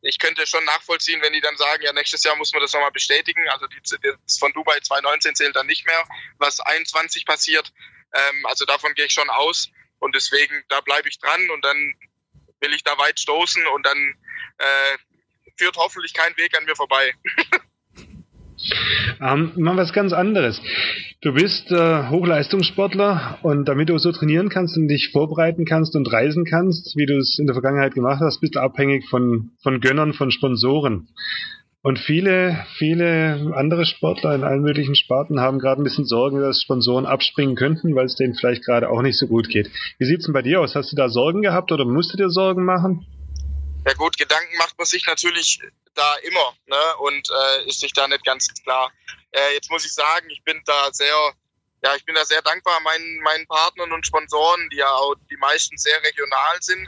ich 0.00 0.18
könnte 0.18 0.46
schon 0.46 0.64
nachvollziehen, 0.64 1.20
wenn 1.22 1.32
die 1.32 1.40
dann 1.40 1.56
sagen, 1.56 1.82
ja, 1.82 1.92
nächstes 1.92 2.22
Jahr 2.22 2.36
muss 2.36 2.52
man 2.52 2.62
das 2.62 2.72
nochmal 2.72 2.92
bestätigen. 2.92 3.48
Also 3.48 3.66
die, 3.66 3.80
das 3.80 4.38
von 4.38 4.52
Dubai 4.52 4.78
2019 4.80 5.34
zählt 5.34 5.56
dann 5.56 5.66
nicht 5.66 5.86
mehr, 5.86 6.06
was 6.38 6.60
21 6.60 7.26
passiert. 7.26 7.72
Ähm, 8.14 8.46
also 8.46 8.64
davon 8.64 8.94
gehe 8.94 9.06
ich 9.06 9.12
schon 9.12 9.30
aus. 9.30 9.70
Und 9.98 10.14
deswegen, 10.14 10.64
da 10.68 10.80
bleibe 10.80 11.08
ich 11.08 11.18
dran 11.18 11.50
und 11.50 11.64
dann 11.64 11.94
will 12.60 12.74
ich 12.74 12.84
da 12.84 12.96
weit 12.98 13.18
stoßen 13.18 13.66
und 13.66 13.84
dann 13.84 14.14
äh, 14.58 14.98
führt 15.56 15.76
hoffentlich 15.76 16.14
kein 16.14 16.36
Weg 16.36 16.56
an 16.56 16.64
mir 16.64 16.76
vorbei. 16.76 17.14
Ähm, 19.20 19.52
mal 19.56 19.76
was 19.76 19.92
ganz 19.92 20.12
anderes. 20.12 20.60
Du 21.20 21.32
bist 21.32 21.70
äh, 21.72 22.08
Hochleistungssportler 22.10 23.38
und 23.42 23.66
damit 23.66 23.88
du 23.88 23.98
so 23.98 24.12
trainieren 24.12 24.48
kannst 24.48 24.76
und 24.76 24.88
dich 24.88 25.10
vorbereiten 25.10 25.64
kannst 25.64 25.96
und 25.96 26.12
reisen 26.12 26.44
kannst, 26.44 26.96
wie 26.96 27.06
du 27.06 27.16
es 27.16 27.38
in 27.38 27.46
der 27.46 27.54
Vergangenheit 27.54 27.94
gemacht 27.94 28.20
hast, 28.20 28.40
bist 28.40 28.54
du 28.54 28.60
abhängig 28.60 29.08
von, 29.08 29.50
von 29.62 29.80
Gönnern, 29.80 30.12
von 30.12 30.30
Sponsoren. 30.30 31.08
Und 31.82 31.98
viele, 31.98 32.66
viele 32.76 33.52
andere 33.54 33.86
Sportler 33.86 34.34
in 34.34 34.42
allen 34.42 34.62
möglichen 34.62 34.94
Sparten 34.94 35.40
haben 35.40 35.58
gerade 35.58 35.80
ein 35.80 35.84
bisschen 35.84 36.04
Sorgen, 36.04 36.40
dass 36.40 36.60
Sponsoren 36.60 37.06
abspringen 37.06 37.54
könnten, 37.54 37.94
weil 37.94 38.06
es 38.06 38.16
denen 38.16 38.34
vielleicht 38.34 38.64
gerade 38.64 38.90
auch 38.90 39.00
nicht 39.00 39.18
so 39.18 39.26
gut 39.26 39.48
geht. 39.48 39.70
Wie 39.98 40.04
sieht's 40.04 40.24
denn 40.24 40.34
bei 40.34 40.42
dir 40.42 40.60
aus? 40.60 40.74
Hast 40.74 40.92
du 40.92 40.96
da 40.96 41.08
Sorgen 41.08 41.40
gehabt 41.40 41.70
oder 41.70 41.84
musst 41.84 42.12
du 42.12 42.16
dir 42.16 42.30
Sorgen 42.30 42.64
machen? 42.64 43.06
Ja 43.88 43.94
gut, 43.94 44.18
Gedanken 44.18 44.54
macht 44.58 44.76
man 44.76 44.86
sich 44.86 45.06
natürlich 45.06 45.62
da 45.94 46.16
immer 46.16 46.54
ne? 46.66 46.96
und 46.98 47.26
äh, 47.30 47.68
ist 47.70 47.80
sich 47.80 47.94
da 47.94 48.06
nicht 48.06 48.22
ganz 48.22 48.46
klar. 48.62 48.92
Äh, 49.30 49.54
jetzt 49.54 49.70
muss 49.70 49.86
ich 49.86 49.94
sagen, 49.94 50.28
ich 50.28 50.44
bin 50.44 50.62
da 50.66 50.92
sehr, 50.92 51.32
ja, 51.82 51.96
ich 51.96 52.04
bin 52.04 52.14
da 52.14 52.22
sehr 52.26 52.42
dankbar 52.42 52.80
meinen, 52.80 53.20
meinen 53.20 53.46
Partnern 53.46 53.90
und 53.92 54.06
Sponsoren, 54.06 54.68
die 54.68 54.76
ja 54.76 54.90
auch 54.90 55.14
die 55.30 55.38
meisten 55.38 55.78
sehr 55.78 56.02
regional 56.02 56.58
sind, 56.60 56.86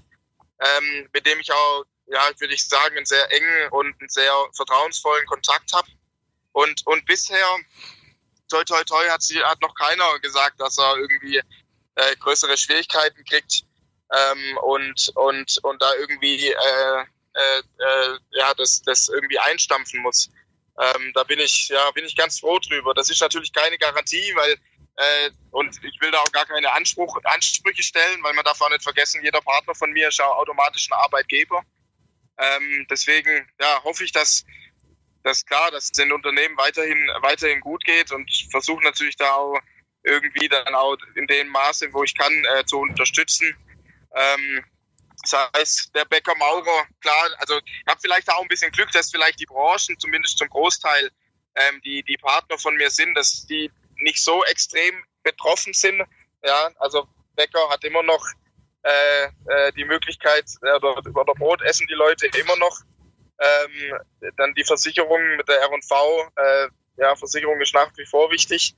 ähm, 0.61 1.09
mit 1.15 1.25
dem 1.25 1.41
ich 1.41 1.51
auch 1.51 1.85
ja, 2.09 2.39
würde 2.39 2.53
ich 2.53 2.69
sagen, 2.69 2.95
einen 2.99 3.07
sehr 3.07 3.33
engen 3.33 3.71
und 3.71 3.99
einen 3.99 4.11
sehr 4.11 4.35
vertrauensvollen 4.55 5.25
Kontakt 5.25 5.73
habe. 5.73 5.89
Und, 6.53 6.87
und 6.87 7.07
bisher, 7.07 7.47
toi, 8.51 8.63
toi, 8.65 8.85
toi, 8.85 9.09
hat, 9.09 9.23
sie, 9.23 9.43
hat 9.43 9.63
noch 9.63 9.75
keiner 9.75 10.19
gesagt, 10.19 10.61
dass 10.61 10.77
er 10.77 10.99
irgendwie 10.99 11.41
äh, 11.95 12.17
größere 12.17 12.59
Schwierigkeiten 12.59 13.25
kriegt 13.25 13.65
ähm, 14.13 14.59
und, 14.59 15.13
und, 15.15 15.59
und 15.63 15.83
da 15.83 15.95
irgendwie 15.95 16.49
äh, 16.49 17.05
äh, 17.35 17.59
äh, 17.59 18.19
ja, 18.33 18.55
das, 18.55 18.83
das 18.83 19.09
irgendwie 19.09 19.39
einstampfen 19.39 20.01
muss. 20.03 20.31
Ähm, 20.79 21.13
da 21.15 21.23
bin 21.25 21.39
ich, 21.39 21.69
ja, 21.69 21.91
bin 21.93 22.05
ich 22.05 22.17
ganz 22.17 22.41
froh 22.41 22.59
drüber. 22.59 22.95
Das 22.95 23.11
ist 23.11 23.21
natürlich 23.21 23.53
keine 23.53 23.79
Garantie, 23.79 24.33
weil 24.35 24.57
äh, 24.97 25.31
und 25.51 25.77
ich 25.85 26.01
will 26.01 26.11
da 26.11 26.19
auch 26.19 26.33
gar 26.33 26.47
keine 26.47 26.73
Anspruch, 26.73 27.19
Ansprüche 27.25 27.83
stellen, 27.83 28.23
weil 28.23 28.35
man 28.35 28.45
darf 28.45 28.61
auch 28.61 28.71
nicht 28.71 28.83
vergessen, 28.83 29.23
jeder 29.23 29.41
Partner 29.41 29.75
von 29.75 29.91
mir 29.93 30.09
ist 30.09 30.21
auch 30.21 30.39
automatisch 30.39 30.89
ein 30.91 30.95
Arbeitgeber. 30.95 31.63
Ähm, 32.39 32.87
deswegen 32.91 33.49
ja, 33.61 33.83
hoffe 33.85 34.05
ich, 34.05 34.13
dass 34.13 34.45
das 35.23 35.45
klar, 35.45 35.71
dass 35.71 35.85
es 35.85 35.93
den 35.93 36.13
Unternehmen 36.13 36.57
weiterhin 36.57 36.99
weiterhin 37.21 37.61
gut 37.61 37.85
geht 37.85 38.11
und 38.11 38.31
versuche 38.51 38.83
natürlich 38.83 39.17
da 39.17 39.33
auch 39.33 39.59
irgendwie 40.03 40.49
dann 40.49 40.75
auch 40.75 40.97
in 41.15 41.27
dem 41.27 41.49
Maße, 41.49 41.93
wo 41.93 42.03
ich 42.03 42.15
kann, 42.15 42.33
äh, 42.57 42.65
zu 42.65 42.79
unterstützen. 42.79 43.55
Ähm, 44.15 44.65
das 45.23 45.51
heißt, 45.55 45.95
der 45.95 46.05
Bäcker 46.07 46.35
Maurer, 46.37 46.87
klar, 47.01 47.31
also 47.39 47.59
ich 47.59 47.87
habe 47.87 48.01
vielleicht 48.01 48.31
auch 48.31 48.41
ein 48.41 48.49
bisschen 48.49 48.73
Glück, 48.73 48.91
dass 48.93 49.11
vielleicht 49.11 49.39
die 49.39 49.47
Branchen, 49.47 49.99
zumindest 49.99 50.39
zum 50.39 50.49
Großteil, 50.49 51.11
ähm, 51.55 51.81
die, 51.85 52.03
die 52.03 52.17
Partner 52.17 52.59
von 52.59 52.75
mir 52.77 52.91
sind, 52.91 53.15
dass 53.15 53.47
die 53.47 53.71
nicht 53.97 54.23
so 54.23 54.45
extrem 54.45 55.05
betroffen 55.23 55.73
sind. 55.75 56.03
Ja, 56.43 56.71
also 56.79 57.07
Bäcker 57.37 57.69
hat 57.69 57.85
immer 57.85 58.03
noch 58.03 58.25
äh, 58.83 59.25
äh, 59.25 59.73
die 59.73 59.85
Möglichkeit, 59.85 60.47
äh, 60.63 60.73
oder, 60.77 60.99
oder 60.99 61.35
Brot 61.35 61.61
essen 61.63 61.87
die 61.87 61.95
Leute 61.95 62.27
immer 62.39 62.57
noch. 62.57 62.81
Ähm, 63.39 64.33
dann 64.37 64.55
die 64.55 64.65
Versicherung 64.65 65.37
mit 65.37 65.49
der 65.49 65.61
R&V, 65.61 66.29
äh, 66.37 66.69
ja, 66.97 67.17
Versicherung 67.17 67.61
ist 67.61 67.75
nach 67.75 67.91
wie 67.97 68.07
vor 68.07 68.31
wichtig. 68.31 68.75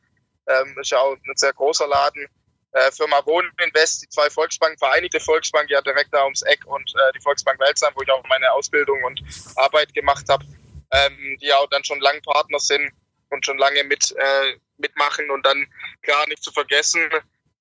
Ähm, 0.46 0.76
ist 0.80 0.90
ja 0.90 0.98
auch 0.98 1.12
ein 1.12 1.36
sehr 1.36 1.52
großer 1.52 1.86
Laden. 1.86 2.26
Äh, 2.72 2.90
Firma 2.90 3.24
Wohninvest, 3.26 4.02
die 4.02 4.08
zwei 4.08 4.30
Volksbanken, 4.30 4.78
Vereinigte 4.78 5.20
Volksbank, 5.20 5.68
ja 5.70 5.80
direkt 5.82 6.12
da 6.12 6.24
ums 6.24 6.42
Eck 6.42 6.64
und 6.66 6.90
äh, 6.94 7.12
die 7.14 7.20
Volksbank 7.20 7.60
Welsam, 7.60 7.92
wo 7.94 8.02
ich 8.02 8.10
auch 8.10 8.22
meine 8.28 8.50
Ausbildung 8.52 9.02
und 9.04 9.22
Arbeit 9.56 9.92
gemacht 9.92 10.26
habe, 10.28 10.44
ähm, 10.90 11.38
die 11.40 11.52
auch 11.52 11.68
dann 11.68 11.84
schon 11.84 12.00
lang 12.00 12.20
Partner 12.22 12.58
sind 12.58 12.90
und 13.30 13.44
schon 13.44 13.58
lange 13.58 13.84
mit 13.84 14.12
äh, 14.12 14.56
mitmachen 14.78 15.30
und 15.30 15.44
dann 15.44 15.66
klar 16.02 16.26
nicht 16.28 16.42
zu 16.42 16.50
vergessen, 16.50 17.08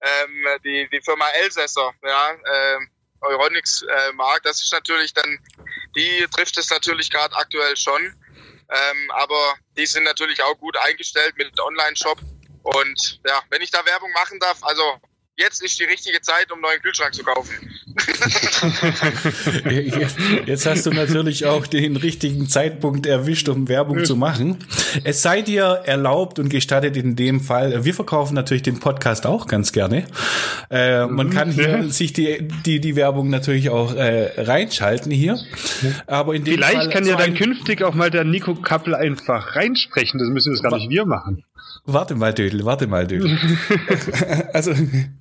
ähm, 0.01 0.47
die, 0.63 0.89
die 0.91 1.01
Firma 1.01 1.27
Elsässer, 1.43 1.93
ja, 2.03 2.31
äh, 2.31 2.79
Euronics 3.21 3.83
äh, 3.83 4.13
Markt, 4.13 4.45
das 4.45 4.61
ist 4.61 4.73
natürlich 4.73 5.13
dann, 5.13 5.39
die 5.95 6.25
trifft 6.31 6.57
es 6.57 6.69
natürlich 6.69 7.11
gerade 7.11 7.35
aktuell 7.35 7.77
schon. 7.77 8.01
Ähm, 8.71 9.11
aber 9.11 9.55
die 9.77 9.85
sind 9.85 10.03
natürlich 10.03 10.41
auch 10.43 10.57
gut 10.57 10.77
eingestellt 10.77 11.35
mit 11.37 11.59
Online-Shop. 11.59 12.17
Und 12.63 13.19
ja, 13.25 13.41
wenn 13.49 13.61
ich 13.61 13.71
da 13.71 13.85
Werbung 13.85 14.11
machen 14.13 14.39
darf, 14.39 14.63
also 14.63 14.83
jetzt 15.37 15.63
ist 15.63 15.79
die 15.79 15.85
richtige 15.85 16.21
Zeit, 16.21 16.51
um 16.51 16.55
einen 16.55 16.61
neuen 16.63 16.81
Kühlschrank 16.81 17.13
zu 17.13 17.23
kaufen. 17.23 17.51
jetzt 20.45 20.65
hast 20.65 20.85
du 20.85 20.91
natürlich 20.91 21.45
auch 21.45 21.67
den 21.67 21.95
richtigen 21.95 22.47
Zeitpunkt 22.47 23.05
erwischt, 23.05 23.49
um 23.49 23.67
Werbung 23.67 24.05
zu 24.05 24.15
machen. 24.15 24.63
Es 25.03 25.21
sei 25.21 25.41
dir 25.41 25.81
erlaubt 25.85 26.39
und 26.39 26.49
gestattet 26.49 26.95
in 26.95 27.15
dem 27.15 27.41
Fall, 27.41 27.83
wir 27.83 27.93
verkaufen 27.93 28.35
natürlich 28.35 28.63
den 28.63 28.79
Podcast 28.79 29.25
auch 29.25 29.47
ganz 29.47 29.71
gerne. 29.71 30.05
Äh, 30.69 31.07
man 31.07 31.31
kann 31.31 31.51
hier 31.51 31.69
ja. 31.69 31.87
sich 31.89 32.13
die, 32.13 32.47
die, 32.65 32.79
die 32.79 32.95
Werbung 32.95 33.29
natürlich 33.29 33.69
auch 33.69 33.93
äh, 33.93 34.39
reinschalten 34.39 35.11
hier. 35.11 35.39
Aber 36.07 36.35
in 36.35 36.43
dem 36.43 36.55
Vielleicht 36.55 36.75
Fall 36.75 36.89
kann 36.89 37.05
ja 37.05 37.15
dann 37.15 37.33
künftig 37.33 37.83
auch 37.83 37.93
mal 37.93 38.11
der 38.11 38.23
Nico 38.23 38.55
Kappel 38.55 38.95
einfach 38.95 39.55
reinsprechen. 39.55 40.19
Das 40.19 40.29
müssen 40.29 40.53
wir 40.53 40.61
gar 40.61 40.77
nicht 40.77 40.89
wir 40.89 41.05
machen. 41.05 41.43
Warte 41.83 42.13
mal, 42.13 42.31
Dödel, 42.31 42.63
warte 42.63 42.85
mal, 42.85 43.07
Dödel. 43.07 43.39
also 44.53 44.71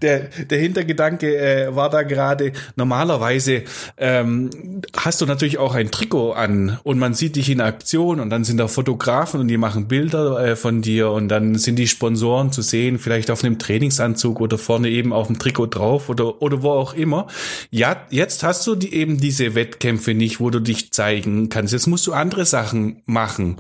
der, 0.03 0.29
der 0.51 0.59
Hintergedanke 0.59 1.37
äh, 1.39 1.75
war 1.75 1.89
da 1.89 2.03
gerade, 2.03 2.53
normalerweise 2.77 3.63
ähm, 3.97 4.51
hast 4.95 5.23
du 5.23 5.27
natürlich 5.27 5.57
auch 5.57 5.75
ein 5.75 5.91
Trikot 5.91 6.33
an 6.33 6.79
und 6.83 6.99
man 6.99 7.15
sieht 7.15 7.37
dich 7.37 7.49
in 7.49 7.63
Aktion 7.63 8.21
und 8.21 8.29
dann 8.29 8.45
sind 8.45 8.59
da 8.59 8.69
Fotografen 8.69 9.41
und 9.41 9.49
die 9.49 9.57
machen 9.57 9.89
Bilder 9.89 10.49
äh, 10.49 10.55
von 10.55 10.83
dir 10.83 11.11
und 11.13 11.29
dann 11.29 11.55
sind 11.55 11.77
die 11.77 11.89
Sponsoren 11.89 12.53
zu 12.53 12.61
sehen, 12.61 12.99
vielleicht 12.99 13.31
auf 13.31 13.43
einem 13.43 13.59
Trainingsanzug 13.59 14.39
oder 14.39 14.59
vorne 14.59 14.91
eben 14.91 15.15
auf 15.15 15.29
dem 15.29 15.39
Trikot 15.39 15.69
drauf 15.69 16.11
oder, 16.11 16.43
oder 16.43 16.63
wo 16.63 16.73
auch 16.73 16.93
immer. 16.93 17.27
Ja, 17.71 18.05
jetzt 18.11 18.43
hast 18.43 18.67
du 18.67 18.75
die, 18.75 18.93
eben 18.93 19.19
diese 19.19 19.55
Wettkämpfe 19.55 20.13
nicht, 20.13 20.41
wo 20.41 20.51
du 20.51 20.61
dich 20.61 20.93
zeigen 20.93 21.49
kannst. 21.49 21.73
Jetzt 21.73 21.87
musst 21.87 22.07
du 22.07 22.13
andere 22.13 22.45
Sachen 22.45 23.01
machen. 23.07 23.57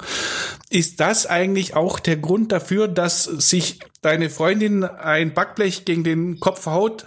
Ist 0.68 1.00
das 1.00 1.26
eigentlich 1.26 1.74
auch 1.74 1.98
der 1.98 2.16
Grund 2.16 2.52
dafür, 2.52 2.89
dass 2.90 3.24
sich 3.24 3.80
deine 4.02 4.30
Freundin 4.30 4.84
ein 4.84 5.34
Backblech 5.34 5.84
gegen 5.84 6.04
den 6.04 6.40
Kopf 6.40 6.66
haut? 6.66 7.06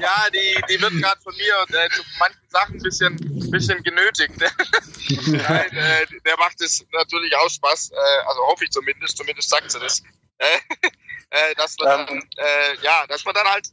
ja, 0.00 0.30
die, 0.30 0.62
die 0.68 0.80
wird 0.80 0.92
gerade 0.92 1.20
von 1.22 1.34
mir 1.36 1.66
äh, 1.68 1.90
zu 1.90 2.02
manchen 2.18 2.48
Sachen 2.48 2.76
ein 2.76 2.82
bisschen, 2.82 3.50
bisschen 3.50 3.82
genötigt. 3.82 4.34
Nein, 5.26 5.76
äh, 5.76 6.06
der 6.24 6.36
macht 6.38 6.60
es 6.60 6.84
natürlich 6.92 7.34
auch 7.36 7.50
Spaß, 7.50 7.90
äh, 7.90 8.26
also 8.26 8.40
hoffe 8.46 8.64
ich 8.64 8.70
zumindest, 8.70 9.16
zumindest 9.16 9.50
sagt 9.50 9.70
sie 9.70 9.80
das. 9.80 10.02
Äh, 10.38 10.58
äh, 11.30 11.54
dass 11.56 11.76
wir 11.78 11.84
dann, 11.86 12.08
äh, 12.08 12.76
ja, 12.82 13.06
dass 13.06 13.24
wir 13.24 13.32
dann 13.32 13.46
halt, 13.46 13.68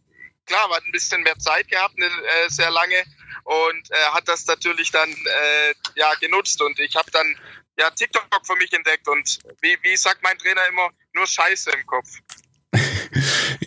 klar, 0.46 0.67
man 0.67 0.77
hat 0.77 0.86
ein 0.86 0.91
bisschen 0.91 1.22
mehr 1.24 1.38
Zeit 1.38 1.67
gehabt, 1.67 1.98
ne, 1.98 2.05
äh, 2.05 2.50
sehr 2.50 2.72
lange 2.72 3.03
und 3.43 3.91
äh, 3.91 3.96
hat 4.12 4.27
das 4.27 4.46
natürlich 4.46 4.91
dann 4.91 5.10
äh, 5.10 5.74
ja 5.96 6.13
genutzt 6.15 6.62
und 6.62 6.79
ich 6.79 6.96
habe 6.96 7.10
dann 7.12 7.36
ja 7.82 7.90
TikTok 7.90 8.28
für 8.44 8.56
mich 8.56 8.72
entdeckt 8.74 9.08
und 9.08 9.40
wie, 9.62 9.78
wie 9.82 9.98
sagt 9.98 10.22
mein 10.24 10.38
Trainer 10.38 10.62
immer, 10.70 10.90
nur 11.14 11.28
Scheiße 11.28 11.72
im 11.72 11.86
Kopf. 11.86 12.10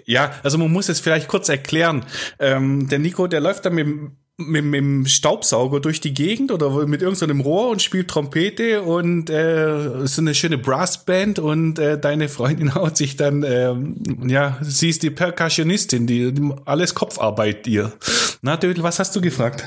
ja, 0.07 0.41
also 0.43 0.57
man 0.59 0.73
muss 0.73 0.89
es 0.89 1.01
vielleicht 1.01 1.29
kurz 1.29 1.49
erklären. 1.49 2.07
Ähm, 2.39 2.89
der 2.89 2.99
Nico, 2.99 3.27
der 3.27 3.41
läuft 3.41 3.67
da 3.67 3.71
mit 3.71 3.87
mit, 4.37 4.65
mit 4.65 4.81
dem 4.81 5.07
Staubsauger 5.07 5.81
durch 5.81 6.01
die 6.01 6.13
Gegend 6.13 6.51
oder 6.51 6.87
mit 6.87 7.03
irgendeinem 7.03 7.41
Rohr 7.41 7.71
und 7.71 7.83
spielt 7.83 8.09
Trompete 8.09 8.83
und 8.83 9.31
äh, 9.31 10.03
ist 10.03 10.19
eine 10.19 10.35
schöne 10.35 10.59
Brassband 10.59 11.39
und 11.39 11.79
äh, 11.79 11.99
deine 11.99 12.29
Freundin 12.29 12.75
haut 12.75 12.97
sich 12.97 13.17
dann, 13.17 13.45
ähm, 13.45 14.29
ja, 14.29 14.59
sie 14.61 14.89
ist 14.89 15.03
die 15.03 15.11
Percussionistin, 15.11 16.07
die, 16.07 16.33
die 16.33 16.53
alles 16.65 16.95
Kopfarbeit 16.95 17.67
ihr. 17.67 17.93
Na, 18.43 18.57
Dödel, 18.57 18.83
was 18.83 18.99
hast 18.99 19.15
du 19.17 19.21
gefragt? 19.21 19.65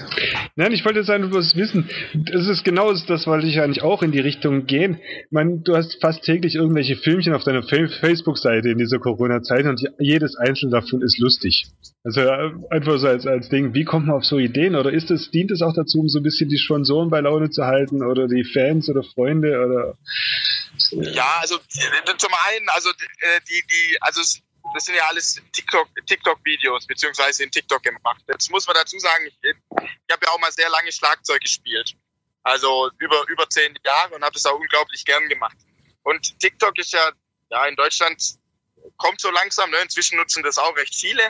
Nein, 0.56 0.72
ich 0.72 0.84
wollte 0.86 1.00
jetzt 1.00 1.10
einfach 1.10 1.30
bloß 1.30 1.56
wissen, 1.56 1.90
das 2.14 2.48
ist 2.48 2.64
genau 2.64 2.92
das, 2.92 3.26
wollte 3.26 3.48
ich 3.48 3.60
eigentlich 3.60 3.84
auch 3.84 4.04
in 4.04 4.12
die 4.12 4.20
Richtung 4.20 4.66
gehen. 4.66 5.00
Meine, 5.32 5.60
du 5.60 5.76
hast 5.76 5.98
fast 6.02 6.24
täglich 6.24 6.56
irgendwelche 6.56 6.96
Filmchen 6.96 7.34
auf 7.34 7.44
deiner 7.44 7.64
Facebook-Seite 7.64 8.70
in 8.70 8.78
dieser 8.78 9.00
Corona-Zeit 9.00 9.66
und 9.66 9.82
jedes 10.00 10.36
einzelne 10.36 10.72
davon 10.72 11.02
ist 11.02 11.20
lustig. 11.20 11.68
Also 12.04 12.22
äh, 12.22 12.52
einfach 12.70 12.98
so 13.00 13.08
als, 13.08 13.26
als 13.26 13.50
Ding, 13.50 13.74
wie 13.74 13.84
kommt 13.84 14.08
man 14.08 14.16
auf 14.16 14.26
so 14.26 14.38
Ideen? 14.38 14.57
Ideen 14.58 14.76
oder 14.76 14.92
ist 14.92 15.12
es, 15.12 15.30
dient 15.32 15.52
es 15.52 15.62
auch 15.62 15.74
dazu, 15.74 16.00
um 16.00 16.10
so 16.10 16.20
ein 16.20 16.24
bisschen 16.24 16.50
die 16.50 16.58
Sponsoren 16.58 17.10
bei 17.10 17.22
Laune 17.22 17.50
zu 17.50 17.66
halten 17.66 18.04
oder 18.04 18.28
die 18.28 18.44
Fans 18.44 18.90
oder 18.90 19.04
Freunde 19.04 19.50
oder? 19.50 19.98
Ja, 20.92 21.38
also 21.42 21.58
zum 22.18 22.32
einen, 22.48 22.70
also 22.70 22.90
äh, 22.90 23.42
die, 23.48 23.64
die, 23.68 23.98
also 24.02 24.22
das 24.74 24.86
sind 24.86 24.96
ja 24.96 25.08
alles 25.08 25.42
TikTok, 25.52 25.88
TikTok-Videos 26.06 26.88
beziehungsweise 26.88 27.44
in 27.44 27.52
TikTok 27.52 27.84
gemacht. 27.84 28.24
Jetzt 28.28 28.52
muss 28.52 28.68
man 28.68 28.76
dazu 28.76 28.98
sagen, 29.00 29.26
ich, 29.28 29.38
ich 29.42 30.14
habe 30.14 30.26
ja 30.26 30.32
auch 30.32 30.40
mal 30.40 30.52
sehr 30.52 30.70
lange 30.70 30.92
Schlagzeug 30.92 31.42
gespielt, 31.42 31.94
also 32.44 32.90
über 33.00 33.26
über 33.28 33.50
zehn 33.50 33.78
Jahre 33.86 34.16
und 34.16 34.24
habe 34.24 34.34
das 34.34 34.46
auch 34.46 34.60
unglaublich 34.60 35.06
gern 35.06 35.28
gemacht. 35.30 35.58
Und 36.04 36.40
TikTok 36.40 36.78
ist 36.80 36.94
ja 36.94 37.12
ja 37.50 37.66
in 37.66 37.76
Deutschland 37.76 38.22
kommt 38.98 39.22
so 39.22 39.30
langsam. 39.32 39.70
Ne? 39.70 39.78
Inzwischen 39.84 40.18
nutzen 40.18 40.44
das 40.44 40.58
auch 40.58 40.76
recht 40.76 40.96
viele 40.96 41.24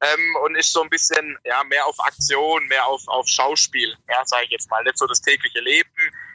ähm, 0.00 0.36
und 0.44 0.56
ist 0.56 0.72
so 0.72 0.82
ein 0.82 0.90
bisschen 0.90 1.38
ja 1.44 1.62
mehr 1.64 1.86
auf 1.86 1.98
Aktion, 2.00 2.66
mehr 2.68 2.86
auf, 2.86 3.02
auf 3.08 3.28
Schauspiel, 3.28 3.96
ja, 4.08 4.24
sage 4.24 4.44
ich 4.44 4.50
jetzt 4.50 4.70
mal. 4.70 4.82
Nicht 4.84 4.98
so 4.98 5.06
das 5.06 5.20
tägliche 5.20 5.60
Leben, 5.60 5.90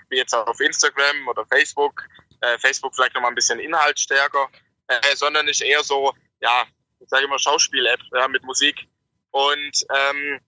wie 0.09 0.17
jetzt 0.17 0.33
auf 0.33 0.59
Instagram 0.59 1.27
oder 1.27 1.45
Facebook. 1.45 2.03
Äh, 2.41 2.57
Facebook 2.59 2.93
vielleicht 2.95 3.13
nochmal 3.13 3.31
ein 3.31 3.35
bisschen 3.35 3.59
Inhalt 3.59 3.99
stärker, 3.99 4.49
äh, 4.87 5.15
sondern 5.15 5.47
ist 5.47 5.61
eher 5.61 5.83
so, 5.83 6.13
ja, 6.41 6.65
ich 6.99 7.09
sage 7.09 7.25
immer 7.25 7.39
Schauspiel-App 7.39 8.01
ja, 8.13 8.27
mit 8.27 8.43
Musik. 8.43 8.87
Und, 9.31 9.85
ähm, 9.95 10.39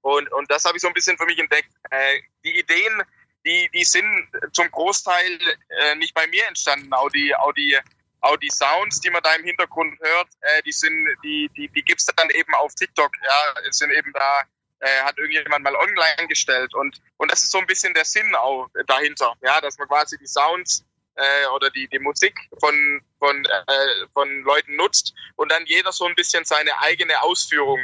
und, 0.00 0.32
und 0.32 0.50
das 0.50 0.64
habe 0.64 0.76
ich 0.76 0.82
so 0.82 0.88
ein 0.88 0.94
bisschen 0.94 1.16
für 1.18 1.26
mich 1.26 1.38
entdeckt. 1.38 1.70
Äh, 1.90 2.20
die 2.44 2.58
Ideen, 2.58 3.02
die, 3.44 3.70
die 3.74 3.84
sind 3.84 4.26
zum 4.52 4.70
Großteil 4.70 5.38
äh, 5.68 5.94
nicht 5.96 6.14
bei 6.14 6.26
mir 6.26 6.46
entstanden. 6.46 6.92
Auch 6.94 7.10
die, 7.10 7.34
auch 7.34 7.52
die 7.52 7.78
auch 8.24 8.36
die 8.36 8.50
Sounds, 8.50 9.00
die 9.00 9.10
man 9.10 9.22
da 9.22 9.34
im 9.34 9.44
Hintergrund 9.44 9.98
hört, 10.00 10.28
äh, 10.40 10.62
die 10.62 10.72
sind, 10.72 11.06
die, 11.22 11.50
die, 11.56 11.68
die 11.68 11.82
gibt's 11.82 12.06
dann 12.06 12.30
eben 12.30 12.54
auf 12.54 12.74
TikTok, 12.74 13.12
ja, 13.22 13.62
sind 13.70 13.92
eben 13.92 14.12
da, 14.12 14.42
äh, 14.80 15.02
hat 15.02 15.18
irgendjemand 15.18 15.64
mal 15.64 15.76
online 15.76 16.28
gestellt 16.28 16.74
und, 16.74 17.00
und 17.18 17.30
das 17.30 17.42
ist 17.42 17.52
so 17.52 17.58
ein 17.58 17.66
bisschen 17.66 17.94
der 17.94 18.04
Sinn 18.04 18.34
auch 18.34 18.68
dahinter, 18.86 19.34
ja, 19.42 19.60
dass 19.60 19.78
man 19.78 19.88
quasi 19.88 20.18
die 20.18 20.26
Sounds 20.26 20.84
äh, 21.16 21.46
oder 21.54 21.70
die, 21.70 21.88
die 21.88 21.98
Musik 21.98 22.38
von, 22.58 23.02
von, 23.18 23.44
äh, 23.44 24.06
von 24.12 24.42
Leuten 24.42 24.76
nutzt 24.76 25.14
und 25.36 25.50
dann 25.52 25.64
jeder 25.66 25.92
so 25.92 26.06
ein 26.06 26.14
bisschen 26.14 26.44
seine 26.44 26.78
eigene 26.80 27.22
Ausführung, 27.22 27.80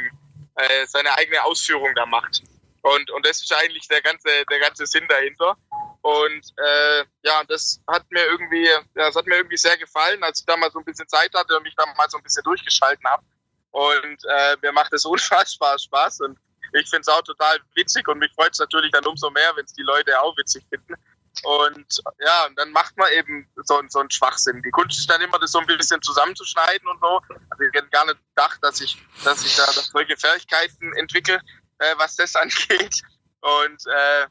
äh, 0.55 0.85
seine 0.87 1.15
eigene 1.17 1.43
Ausführung 1.43 1.93
da 1.95 2.05
macht. 2.05 2.41
Und, 2.81 3.11
und 3.11 3.25
das 3.25 3.41
ist 3.41 3.53
eigentlich 3.53 3.87
der 3.87 4.01
ganze, 4.01 4.27
der 4.49 4.59
ganze 4.59 4.85
Sinn 4.87 5.07
dahinter. 5.07 5.55
Und 6.01 6.53
äh, 6.57 7.05
ja, 7.23 7.43
das 7.47 7.79
hat 7.87 8.09
mir 8.09 8.25
irgendwie, 8.25 8.67
das 8.95 9.15
hat 9.15 9.27
mir 9.27 9.35
irgendwie 9.35 9.57
sehr 9.57 9.77
gefallen, 9.77 10.23
als 10.23 10.39
ich 10.39 10.45
da 10.45 10.57
mal 10.57 10.71
so 10.71 10.79
ein 10.79 10.85
bisschen 10.85 11.07
Zeit 11.07 11.31
hatte 11.33 11.55
und 11.55 11.63
mich 11.63 11.75
da 11.75 11.85
mal 11.85 12.09
so 12.09 12.17
ein 12.17 12.23
bisschen 12.23 12.43
durchgeschalten 12.43 13.07
habe. 13.07 13.23
Und 13.71 14.25
äh, 14.25 14.57
mir 14.61 14.71
macht 14.71 14.93
es 14.93 15.05
unfassbar 15.05 15.77
Spaß 15.77 16.21
und 16.21 16.39
ich 16.73 16.89
finde 16.89 17.01
es 17.01 17.07
auch 17.09 17.21
total 17.21 17.59
witzig 17.75 18.07
und 18.07 18.19
mich 18.19 18.33
freut 18.33 18.53
es 18.53 18.59
natürlich 18.59 18.91
dann 18.91 19.05
umso 19.05 19.29
mehr, 19.29 19.51
wenn 19.55 19.65
es 19.65 19.73
die 19.73 19.83
Leute 19.83 20.19
auch 20.21 20.35
witzig 20.37 20.65
finden. 20.69 20.95
Und 21.43 22.01
ja, 22.19 22.45
und 22.45 22.57
dann 22.57 22.71
macht 22.71 22.97
man 22.97 23.11
eben 23.13 23.49
so, 23.63 23.81
so 23.87 23.99
einen 23.99 24.11
Schwachsinn. 24.11 24.61
Die 24.63 24.71
Kunst 24.71 24.99
ist 24.99 25.09
dann 25.09 25.21
immer, 25.21 25.39
das 25.39 25.51
so 25.51 25.59
ein 25.59 25.65
bisschen 25.65 26.01
zusammenzuschneiden 26.01 26.87
und 26.87 26.99
so. 26.99 27.21
Also 27.49 27.63
ich 27.63 27.73
hätte 27.73 27.89
gar 27.89 28.05
nicht 28.05 28.19
gedacht, 28.35 28.59
dass 28.61 28.81
ich, 28.81 28.97
dass 29.23 29.43
ich 29.45 29.55
da 29.55 29.65
solche 29.71 30.17
Fähigkeiten 30.17 30.93
entwickle, 30.95 31.41
äh, 31.79 31.95
was 31.97 32.15
das 32.15 32.35
angeht. 32.37 33.01
Und, 33.39 33.85
äh, 33.87 34.27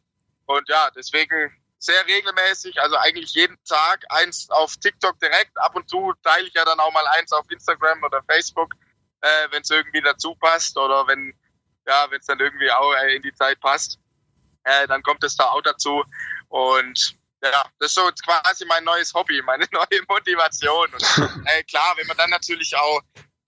und 0.47 0.69
ja, 0.69 0.91
deswegen 0.95 1.60
sehr 1.81 2.07
regelmäßig, 2.07 2.81
also 2.81 2.97
eigentlich 2.97 3.35
jeden 3.35 3.57
Tag 3.65 4.05
eins 4.11 4.49
auf 4.51 4.77
TikTok 4.77 5.19
direkt. 5.19 5.59
Ab 5.59 5.75
und 5.75 5.89
zu 5.89 6.13
teile 6.23 6.47
ich 6.47 6.55
ja 6.55 6.65
dann 6.65 6.79
auch 6.79 6.93
mal 6.93 7.07
eins 7.19 7.33
auf 7.33 7.51
Instagram 7.51 8.05
oder 8.05 8.23
Facebook, 8.23 8.75
äh, 9.23 9.49
wenn 9.51 9.63
es 9.63 9.71
irgendwie 9.71 10.03
dazu 10.03 10.37
passt 10.37 10.77
oder 10.77 11.09
wenn 11.09 11.35
ja, 11.87 12.07
wenn 12.11 12.21
es 12.21 12.27
dann 12.27 12.39
irgendwie 12.39 12.71
auch 12.71 12.95
äh, 12.95 13.17
in 13.17 13.23
die 13.23 13.35
Zeit 13.35 13.61
passt, 13.61 13.99
äh, 14.65 14.87
dann 14.87 15.03
kommt 15.03 15.25
es 15.25 15.37
da 15.37 15.47
auch 15.47 15.63
dazu. 15.63 16.05
Und 16.49 17.17
ja, 17.43 17.65
das 17.79 17.89
ist 17.89 17.95
so 17.95 18.11
quasi 18.25 18.65
mein 18.67 18.85
neues 18.85 19.15
Hobby, 19.15 19.43
meine 19.43 19.67
neue 19.73 20.03
Motivation. 20.09 20.93
Und, 20.93 21.03
äh, 21.47 21.65
klar, 21.65 21.95
wenn 21.97 22.07
man 22.07 22.17
dann 22.17 22.31
natürlich 22.31 22.77
auch 22.77 23.01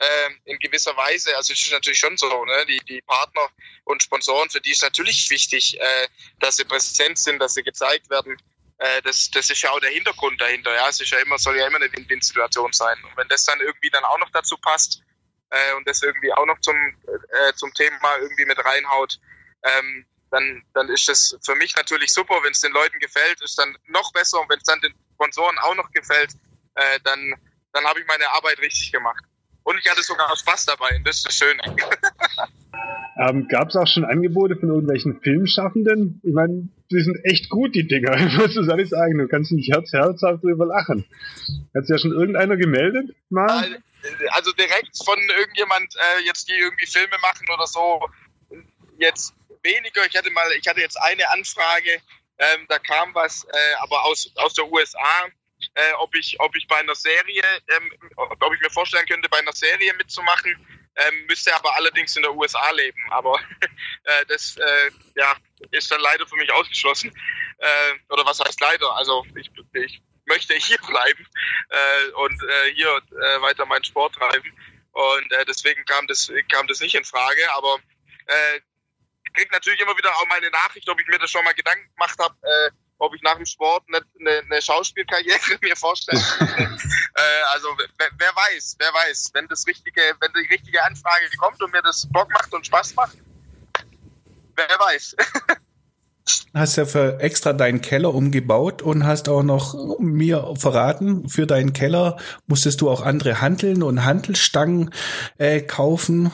äh, 0.02 0.30
in 0.50 0.58
gewisser 0.58 0.96
Weise, 0.96 1.36
also 1.36 1.52
es 1.52 1.64
ist 1.64 1.72
natürlich 1.72 1.98
schon 1.98 2.16
so, 2.16 2.44
ne, 2.44 2.66
die, 2.66 2.80
die 2.88 3.02
Partner 3.02 3.48
und 3.84 4.02
Sponsoren, 4.02 4.50
für 4.50 4.60
die 4.60 4.72
ist 4.72 4.82
natürlich 4.82 5.30
wichtig, 5.30 5.80
äh, 5.80 6.08
dass 6.40 6.56
sie 6.56 6.64
präsent 6.64 7.18
sind, 7.18 7.38
dass 7.38 7.54
sie 7.54 7.62
gezeigt 7.62 8.10
werden. 8.10 8.36
Äh, 8.78 9.02
das, 9.02 9.30
das 9.30 9.48
ist 9.48 9.62
ja 9.62 9.70
auch 9.70 9.80
der 9.80 9.90
Hintergrund 9.90 10.40
dahinter. 10.40 10.74
Ja, 10.74 10.88
es 10.88 11.00
ist 11.00 11.10
ja 11.10 11.18
immer, 11.18 11.38
soll 11.38 11.56
ja 11.56 11.66
immer 11.66 11.76
eine 11.76 11.92
Win-Win-Situation 11.92 12.72
sein. 12.72 12.96
Und 13.04 13.16
wenn 13.16 13.28
das 13.28 13.44
dann 13.44 13.60
irgendwie 13.60 13.90
dann 13.90 14.04
auch 14.04 14.18
noch 14.18 14.30
dazu 14.30 14.56
passt 14.56 15.02
äh, 15.50 15.74
und 15.74 15.86
das 15.88 16.02
irgendwie 16.02 16.32
auch 16.32 16.46
noch 16.46 16.60
zum, 16.60 16.76
äh, 17.06 17.52
zum 17.54 17.72
Thema 17.74 18.16
irgendwie 18.18 18.44
mit 18.44 18.58
reinhaut, 18.58 19.20
ähm, 19.62 20.04
dann, 20.32 20.64
dann 20.74 20.88
ist 20.88 21.06
das 21.08 21.38
für 21.44 21.54
mich 21.54 21.76
natürlich 21.76 22.12
super. 22.12 22.42
Wenn 22.42 22.52
es 22.52 22.60
den 22.60 22.72
Leuten 22.72 22.98
gefällt, 22.98 23.40
ist 23.42 23.58
dann 23.58 23.76
noch 23.86 24.12
besser. 24.12 24.40
Und 24.40 24.48
wenn 24.48 24.58
es 24.58 24.64
dann 24.64 24.80
den 24.80 24.94
Sponsoren 25.14 25.58
auch 25.58 25.74
noch 25.76 25.92
gefällt, 25.92 26.32
äh, 26.74 26.98
dann, 27.04 27.34
dann 27.72 27.84
habe 27.84 28.00
ich 28.00 28.06
meine 28.06 28.28
Arbeit 28.30 28.58
richtig 28.58 28.90
gemacht. 28.90 29.22
Und 29.64 29.78
ich 29.78 29.88
hatte 29.90 30.02
sogar 30.02 30.34
Spaß 30.36 30.66
dabei, 30.66 31.00
das 31.04 31.18
ist 31.18 31.26
das 31.26 31.36
Schöne. 31.36 31.60
ähm, 33.18 33.48
Gab 33.48 33.68
es 33.68 33.76
auch 33.76 33.86
schon 33.86 34.04
Angebote 34.04 34.56
von 34.56 34.68
irgendwelchen 34.70 35.20
Filmschaffenden? 35.20 36.20
Ich 36.24 36.32
meine, 36.32 36.68
die 36.90 37.00
sind 37.00 37.18
echt 37.24 37.48
gut, 37.48 37.74
die 37.74 37.86
Dinger, 37.86 38.16
muss 38.38 38.54
du 38.54 38.68
ehrlich 38.68 38.88
sagen. 38.88 39.18
Du 39.18 39.28
kannst 39.28 39.52
nicht 39.52 39.72
herz 39.72 39.92
herzhaft 39.92 40.42
drüber 40.42 40.66
lachen. 40.66 41.04
Hat 41.74 41.86
sich 41.86 41.94
ja 41.94 41.98
schon 41.98 42.12
irgendeiner 42.12 42.56
gemeldet? 42.56 43.14
Mal? 43.30 43.80
Also 44.30 44.52
direkt 44.52 44.98
von 45.04 45.18
irgendjemand, 45.38 45.94
äh, 45.94 46.24
jetzt 46.24 46.48
die 46.48 46.54
irgendwie 46.54 46.86
Filme 46.86 47.16
machen 47.22 47.46
oder 47.54 47.66
so, 47.66 48.00
jetzt 48.98 49.32
weniger. 49.62 50.04
Ich 50.06 50.16
hatte 50.16 50.30
mal, 50.30 50.50
ich 50.58 50.66
hatte 50.66 50.80
jetzt 50.80 51.00
eine 51.00 51.30
Anfrage, 51.30 52.00
ähm, 52.38 52.66
da 52.68 52.78
kam 52.78 53.14
was, 53.14 53.44
äh, 53.44 53.74
aber 53.80 54.04
aus, 54.04 54.32
aus 54.36 54.54
der 54.54 54.70
USA 54.70 55.28
äh, 55.74 55.92
ob 55.98 56.14
ich, 56.14 56.38
ob 56.40 56.54
ich 56.56 56.66
bei 56.66 56.76
einer 56.76 56.94
Serie, 56.94 57.42
ähm, 57.68 57.92
ob 58.16 58.54
ich 58.54 58.60
mir 58.60 58.70
vorstellen 58.70 59.06
könnte, 59.06 59.28
bei 59.28 59.38
einer 59.38 59.52
Serie 59.52 59.94
mitzumachen. 59.94 60.54
Ähm, 60.94 61.26
müsste 61.26 61.54
aber 61.54 61.74
allerdings 61.74 62.14
in 62.16 62.22
der 62.22 62.34
USA 62.34 62.70
leben. 62.72 63.00
Aber 63.10 63.38
äh, 64.04 64.26
das 64.28 64.56
äh, 64.58 64.90
ja, 65.16 65.34
ist 65.70 65.90
dann 65.90 66.00
leider 66.00 66.26
für 66.26 66.36
mich 66.36 66.52
ausgeschlossen. 66.52 67.10
Äh, 67.58 67.92
oder 68.10 68.26
was 68.26 68.40
heißt 68.40 68.60
leider? 68.60 68.94
Also 68.96 69.24
ich, 69.34 69.50
ich 69.72 70.02
möchte 70.26 70.54
hier 70.54 70.78
bleiben 70.86 71.26
äh, 71.70 72.10
und 72.12 72.42
äh, 72.42 72.74
hier 72.74 73.00
äh, 73.10 73.40
weiter 73.40 73.64
meinen 73.64 73.84
Sport 73.84 74.14
treiben. 74.14 74.52
Und 74.94 75.32
deswegen 75.48 75.82
kam 75.86 76.06
das, 76.06 76.30
kam 76.50 76.66
das 76.66 76.80
nicht 76.80 76.94
in 76.94 77.04
Frage. 77.04 77.40
Aber 77.54 77.78
äh, 78.26 78.60
krieg 79.32 79.50
natürlich 79.50 79.80
immer 79.80 79.96
wieder 79.96 80.14
auch 80.16 80.26
meine 80.26 80.50
Nachricht, 80.50 80.86
ob 80.90 81.00
ich 81.00 81.06
mir 81.06 81.18
das 81.18 81.30
schon 81.30 81.42
mal 81.44 81.54
Gedanken 81.54 81.90
gemacht 81.94 82.18
habe, 82.18 82.36
ob 83.02 83.14
ich 83.16 83.22
nach 83.22 83.34
dem 83.34 83.46
Sport 83.46 83.84
eine, 83.88 84.00
eine, 84.48 84.62
Schauspielkarriere 84.62 85.58
mir 85.60 85.74
vorstelle. 85.76 86.20
äh, 86.40 87.42
also 87.52 87.68
wer, 87.98 88.08
wer, 88.16 88.30
weiß, 88.30 88.76
wer 88.78 88.94
weiß, 88.94 89.30
wenn 89.34 89.48
das 89.48 89.66
richtige, 89.66 90.00
wenn 90.20 90.30
die 90.34 90.46
richtige 90.52 90.82
Anfrage 90.84 91.28
kommt 91.36 91.60
und 91.62 91.72
mir 91.72 91.82
das 91.82 92.06
Bock 92.10 92.30
macht 92.32 92.54
und 92.54 92.64
Spaß 92.64 92.94
macht, 92.94 93.18
wer 94.54 94.78
weiß. 94.78 95.16
hast 96.54 96.76
ja 96.76 96.84
für 96.84 97.18
extra 97.18 97.52
deinen 97.52 97.80
Keller 97.80 98.14
umgebaut 98.14 98.82
und 98.82 99.04
hast 99.04 99.28
auch 99.28 99.42
noch 99.42 99.98
mir 99.98 100.54
verraten, 100.56 101.28
für 101.28 101.48
deinen 101.48 101.72
Keller 101.72 102.18
musstest 102.46 102.82
du 102.82 102.88
auch 102.88 103.02
andere 103.02 103.40
Hanteln 103.40 103.82
und 103.82 104.04
Hantelstangen 104.04 104.90
äh, 105.38 105.60
kaufen, 105.60 106.30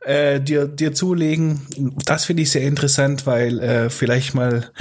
äh, 0.00 0.40
dir, 0.40 0.66
dir 0.66 0.94
zulegen. 0.94 1.66
Das 2.06 2.24
finde 2.24 2.44
ich 2.44 2.50
sehr 2.50 2.62
interessant, 2.62 3.26
weil 3.26 3.60
äh, 3.60 3.90
vielleicht 3.90 4.34
mal 4.34 4.72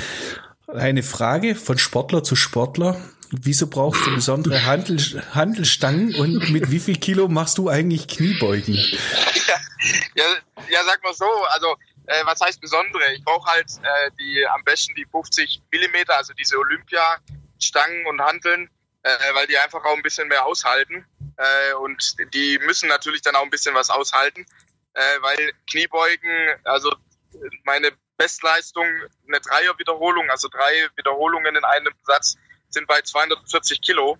eine 0.75 1.03
Frage 1.03 1.55
von 1.55 1.77
Sportler 1.77 2.23
zu 2.23 2.36
Sportler. 2.36 2.99
Wieso 3.32 3.67
brauchst 3.67 4.05
du 4.05 4.15
besondere 4.15 4.65
Handel, 4.65 4.97
Handelstangen 5.34 6.15
und 6.15 6.49
mit 6.49 6.71
wie 6.71 6.79
viel 6.79 6.95
Kilo 6.95 7.27
machst 7.27 7.60
du 7.60 7.69
eigentlich 7.69 8.08
Kniebeugen? 8.08 8.75
Ja, 8.75 9.55
ja, 10.15 10.25
ja 10.69 10.84
sag 10.84 11.03
mal 11.03 11.13
so, 11.13 11.25
also 11.49 11.75
äh, 12.08 12.25
was 12.25 12.41
heißt 12.41 12.60
besondere? 12.60 13.03
Ich 13.13 13.23
brauche 13.23 13.51
halt 13.51 13.69
äh, 13.84 14.12
die 14.19 14.45
am 14.47 14.63
besten 14.63 14.95
die 14.95 15.05
50 15.05 15.62
Millimeter, 15.71 16.17
also 16.17 16.34
diese 16.34 16.58
Olympia-Stangen 16.58 18.08
und 18.08 18.19
Handeln, 18.19 18.69
äh, 19.03 19.10
weil 19.34 19.45
die 19.45 19.58
einfach 19.60 19.86
auch 19.86 19.95
ein 19.95 20.01
bisschen 20.01 20.27
mehr 20.27 20.45
aushalten. 20.45 21.05
Äh, 21.38 21.73
und 21.75 22.15
die 22.34 22.60
müssen 22.65 22.89
natürlich 22.89 23.21
dann 23.21 23.36
auch 23.36 23.43
ein 23.43 23.51
bisschen 23.51 23.75
was 23.75 23.91
aushalten, 23.91 24.45
äh, 24.93 25.01
weil 25.21 25.51
Kniebeugen, 25.69 26.55
also 26.63 26.91
meine 27.63 27.91
Bestleistung, 28.19 28.86
eine 29.27 29.39
Dreier-Wiederholung, 29.39 30.29
also 30.29 30.49
drei 30.49 30.89
Wiederholungen 30.97 31.55
in 31.55 31.63
einem 31.63 31.93
Satz, 32.03 32.36
sind 32.69 32.86
bei 32.86 33.01
240 33.01 33.82
Kilo. 33.82 34.17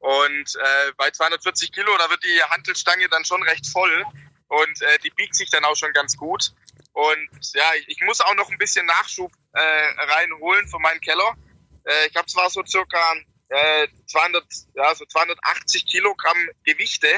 Und 0.00 0.56
äh, 0.56 0.92
bei 0.98 1.10
240 1.10 1.72
Kilo, 1.72 1.90
da 1.96 2.10
wird 2.10 2.24
die 2.24 2.42
Hantelstange 2.50 3.08
dann 3.08 3.24
schon 3.24 3.42
recht 3.44 3.66
voll 3.66 4.04
und 4.48 4.82
äh, 4.82 4.98
die 4.98 5.10
biegt 5.10 5.34
sich 5.34 5.48
dann 5.48 5.64
auch 5.64 5.76
schon 5.76 5.92
ganz 5.92 6.16
gut. 6.16 6.52
Und 6.92 7.54
ja, 7.54 7.70
ich 7.86 8.00
muss 8.02 8.20
auch 8.20 8.34
noch 8.34 8.50
ein 8.50 8.58
bisschen 8.58 8.84
Nachschub 8.84 9.32
äh, 9.52 9.60
reinholen 9.60 10.68
für 10.68 10.78
meinen 10.78 11.00
Keller. 11.00 11.34
Äh, 11.84 12.08
ich 12.08 12.16
habe 12.16 12.26
zwar 12.26 12.50
so 12.50 12.64
circa 12.66 13.14
äh, 13.48 13.88
200, 14.06 14.44
ja, 14.74 14.94
so 14.94 15.06
280 15.06 15.86
Kilogramm 15.86 16.48
Gewichte 16.64 17.08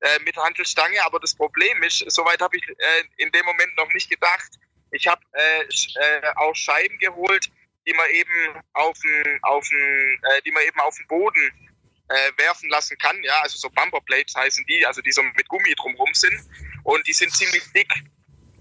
äh, 0.00 0.18
mit 0.24 0.36
Handelstange, 0.36 1.02
aber 1.04 1.20
das 1.20 1.34
Problem 1.34 1.82
ist, 1.82 2.04
soweit 2.10 2.40
habe 2.40 2.56
ich 2.56 2.68
äh, 2.68 3.04
in 3.16 3.30
dem 3.32 3.46
Moment 3.46 3.76
noch 3.76 3.92
nicht 3.92 4.10
gedacht. 4.10 4.58
Ich 4.92 5.06
habe 5.06 5.22
äh, 5.32 5.62
äh, 5.62 6.32
auch 6.36 6.54
Scheiben 6.54 6.98
geholt, 6.98 7.50
die 7.86 7.94
man 7.94 8.08
eben 8.10 8.62
auf 8.72 8.98
den, 8.98 9.38
auf 9.42 9.68
den, 9.68 10.20
äh, 10.22 10.42
die 10.42 10.50
man 10.50 10.62
eben 10.64 10.80
auf 10.80 10.96
den 10.96 11.06
Boden 11.06 11.70
äh, 12.08 12.32
werfen 12.36 12.68
lassen 12.68 12.98
kann. 12.98 13.22
Ja, 13.22 13.40
also 13.40 13.56
so 13.58 13.70
Bumperplates 13.70 14.34
heißen 14.34 14.64
die, 14.66 14.84
also 14.86 15.00
die 15.00 15.12
so 15.12 15.22
mit 15.22 15.48
Gummi 15.48 15.74
drumrum 15.74 16.12
sind 16.14 16.38
und 16.84 17.06
die 17.06 17.12
sind 17.12 17.32
ziemlich 17.32 17.62
dick. 17.72 17.92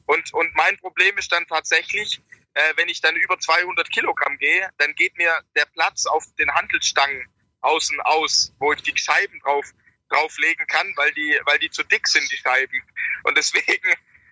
Und, 0.06 0.34
und 0.34 0.56
mein 0.56 0.78
Problem 0.78 1.18
ist 1.18 1.32
dann 1.32 1.46
tatsächlich, 1.48 2.22
äh, 2.54 2.74
wenn 2.76 2.90
ich 2.90 3.02
dann 3.02 3.16
über 3.16 3.40
200 3.40 3.90
Kilogramm 3.92 4.38
gehe, 4.38 4.70
dann 4.78 4.96
geht 4.96 5.18
mir 5.18 5.44
der 5.56 5.66
Platz 5.66 6.06
auf 6.06 6.24
den 6.38 6.52
Handelstangen 6.54 7.28
außen 7.62 8.00
aus, 8.02 8.54
wo 8.60 8.74
ich 8.74 8.82
die 8.82 8.98
Scheiben 8.98 9.40
drauf 9.42 9.66
drauflegen 10.10 10.66
kann, 10.68 10.92
weil 10.96 11.12
die, 11.14 11.40
weil 11.46 11.60
die 11.60 11.70
zu 11.70 11.84
dick 11.84 12.08
sind, 12.08 12.32
die 12.32 12.38
Scheiben. 12.38 12.82
Und 13.24 13.38
deswegen, 13.38 13.90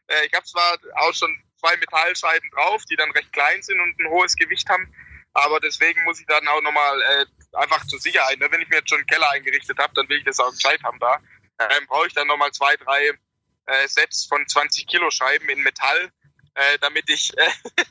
äh, 0.07 0.25
ich 0.25 0.33
habe 0.33 0.45
zwar 0.45 0.77
auch 0.95 1.13
schon 1.13 1.37
zwei 1.67 1.77
Metallscheiben 1.77 2.49
drauf, 2.51 2.85
die 2.85 2.95
dann 2.95 3.11
recht 3.11 3.31
klein 3.33 3.61
sind 3.61 3.79
und 3.79 3.99
ein 3.99 4.09
hohes 4.09 4.35
Gewicht 4.35 4.69
haben, 4.69 4.93
aber 5.33 5.59
deswegen 5.59 6.03
muss 6.03 6.19
ich 6.19 6.25
dann 6.25 6.47
auch 6.47 6.61
nochmal 6.61 7.01
äh, 7.01 7.25
einfach 7.57 7.85
zur 7.87 7.99
Sicherheit, 7.99 8.39
ne, 8.39 8.47
wenn 8.51 8.61
ich 8.61 8.69
mir 8.69 8.77
jetzt 8.77 8.89
schon 8.89 8.99
einen 8.99 9.07
Keller 9.07 9.29
eingerichtet 9.31 9.77
habe, 9.77 9.93
dann 9.95 10.07
will 10.09 10.17
ich 10.17 10.25
das 10.25 10.39
auch 10.39 10.51
gescheit 10.51 10.81
haben 10.83 10.99
da. 10.99 11.19
Ähm, 11.59 11.87
brauche 11.87 12.07
ich 12.07 12.13
dann 12.13 12.27
nochmal 12.27 12.51
zwei, 12.51 12.75
drei 12.77 13.11
äh, 13.65 13.87
Sets 13.87 14.25
von 14.25 14.47
20 14.47 14.87
Kilo 14.87 15.09
Scheiben 15.11 15.49
in 15.49 15.61
Metall, 15.61 16.11
äh, 16.53 16.79
damit 16.79 17.09
ich, 17.09 17.37
äh, 17.37 17.51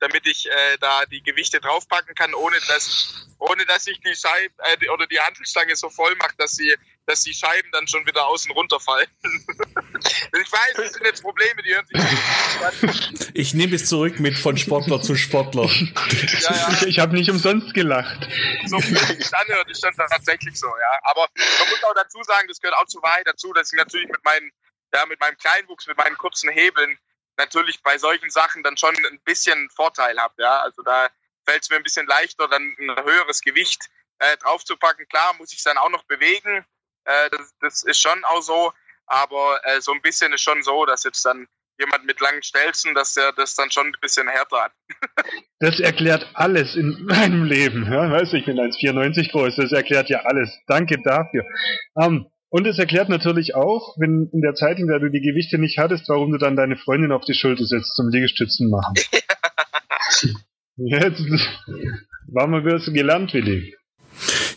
damit 0.00 0.26
ich 0.26 0.46
äh, 0.46 0.78
da 0.80 1.04
die 1.06 1.22
Gewichte 1.22 1.60
draufpacken 1.60 2.14
kann, 2.14 2.34
ohne 2.34 2.58
dass, 2.68 3.26
ohne 3.38 3.64
dass 3.66 3.86
ich 3.86 4.00
die 4.00 4.14
Scheibe 4.14 4.54
äh, 4.58 4.88
oder 4.90 5.06
die 5.06 5.20
Handelstange 5.20 5.74
so 5.76 5.90
voll 5.90 6.14
macht, 6.16 6.38
dass 6.38 6.52
sie, 6.52 6.74
dass 7.06 7.22
die 7.22 7.34
Scheiben 7.34 7.70
dann 7.72 7.86
schon 7.86 8.06
wieder 8.06 8.26
außen 8.26 8.50
runterfallen. 8.52 9.06
ich 9.22 10.52
weiß, 10.52 10.74
das 10.76 10.92
sind 10.92 11.04
jetzt 11.04 11.22
Probleme, 11.22 11.62
die 11.62 11.74
hören 11.74 11.86
sich 11.86 13.12
nicht 13.12 13.30
Ich 13.34 13.54
nehme 13.54 13.76
es 13.76 13.86
zurück 13.88 14.20
mit 14.20 14.38
von 14.38 14.56
Sportler 14.56 15.02
zu 15.02 15.14
Sportler. 15.16 15.66
Ja, 15.66 16.54
ja. 16.54 16.68
Ich, 16.74 16.82
ich 16.86 16.98
habe 16.98 17.14
nicht 17.14 17.30
umsonst 17.30 17.74
gelacht. 17.74 18.26
So 18.66 18.78
wie 18.78 18.94
es 18.94 19.32
anhört, 19.32 19.70
ist 19.70 19.84
das 19.84 19.96
tatsächlich 19.96 20.58
so, 20.58 20.66
ja. 20.66 20.98
Aber 21.02 21.26
man 21.34 21.68
muss 21.68 21.84
auch 21.84 21.94
dazu 21.94 22.22
sagen, 22.22 22.48
das 22.48 22.60
gehört 22.60 22.78
auch 22.78 22.86
zu 22.86 23.02
Wahrheit 23.02 23.26
dazu, 23.26 23.52
dass 23.52 23.72
ich 23.72 23.78
natürlich 23.78 24.08
mit 24.08 24.24
meinen 24.24 24.50
ja, 24.94 25.04
mit 25.06 25.20
meinem 25.20 25.36
Kleinwuchs, 25.36 25.86
mit 25.86 25.98
meinen 25.98 26.16
kurzen 26.16 26.48
Hebeln 26.50 26.98
natürlich 27.36 27.82
bei 27.82 27.98
solchen 27.98 28.30
Sachen 28.30 28.62
dann 28.62 28.76
schon 28.76 28.94
ein 28.94 29.20
bisschen 29.24 29.68
Vorteil 29.70 30.18
habe. 30.18 30.34
Ja? 30.38 30.60
Also 30.60 30.82
da 30.82 31.08
fällt 31.44 31.62
es 31.62 31.70
mir 31.70 31.76
ein 31.76 31.82
bisschen 31.82 32.06
leichter, 32.06 32.48
dann 32.48 32.62
ein 32.78 33.04
höheres 33.04 33.40
Gewicht 33.40 33.90
äh, 34.18 34.36
draufzupacken. 34.38 35.08
Klar, 35.08 35.34
muss 35.34 35.52
ich 35.52 35.58
es 35.58 35.64
dann 35.64 35.78
auch 35.78 35.90
noch 35.90 36.04
bewegen. 36.04 36.64
Äh, 37.04 37.30
das, 37.30 37.54
das, 37.60 37.82
ist 37.84 38.00
schon 38.00 38.22
auch 38.24 38.42
so. 38.42 38.72
Aber 39.06 39.60
äh, 39.64 39.80
so 39.80 39.92
ein 39.92 40.00
bisschen 40.02 40.32
ist 40.32 40.42
schon 40.42 40.62
so, 40.62 40.86
dass 40.86 41.04
jetzt 41.04 41.24
dann 41.24 41.46
jemand 41.78 42.06
mit 42.06 42.20
langen 42.20 42.42
Stelzen, 42.42 42.94
dass 42.94 43.14
der 43.14 43.32
das 43.32 43.54
dann 43.54 43.70
schon 43.70 43.88
ein 43.88 44.00
bisschen 44.00 44.28
härter 44.28 44.64
hat. 44.64 44.72
das 45.58 45.80
erklärt 45.80 46.26
alles 46.34 46.76
in 46.76 47.04
meinem 47.04 47.44
Leben. 47.44 47.84
Ja, 47.90 48.10
weißt 48.10 48.32
du, 48.32 48.36
ich 48.38 48.46
bin 48.46 48.58
1,94 48.58 49.32
groß. 49.32 49.56
Das 49.56 49.72
erklärt 49.72 50.08
ja 50.08 50.20
alles. 50.20 50.50
Danke 50.66 50.96
dafür. 51.02 51.44
Ähm, 52.00 52.26
und 52.48 52.66
es 52.68 52.78
erklärt 52.78 53.08
natürlich 53.08 53.56
auch, 53.56 53.96
wenn 53.98 54.30
in 54.32 54.40
der 54.40 54.54
Zeit, 54.54 54.78
in 54.78 54.86
der 54.86 55.00
du 55.00 55.10
die 55.10 55.20
Gewichte 55.20 55.58
nicht 55.58 55.78
hattest, 55.78 56.08
warum 56.08 56.30
du 56.30 56.38
dann 56.38 56.54
deine 56.54 56.76
Freundin 56.76 57.10
auf 57.10 57.24
die 57.24 57.34
Schulter 57.34 57.64
setzt 57.64 57.96
zum 57.96 58.10
Liegestützen 58.10 58.70
machen. 58.70 58.94
Jetzt 60.76 61.20
waren 62.28 62.50
wir 62.52 62.78
gelernt, 62.92 63.34
Willi. 63.34 63.74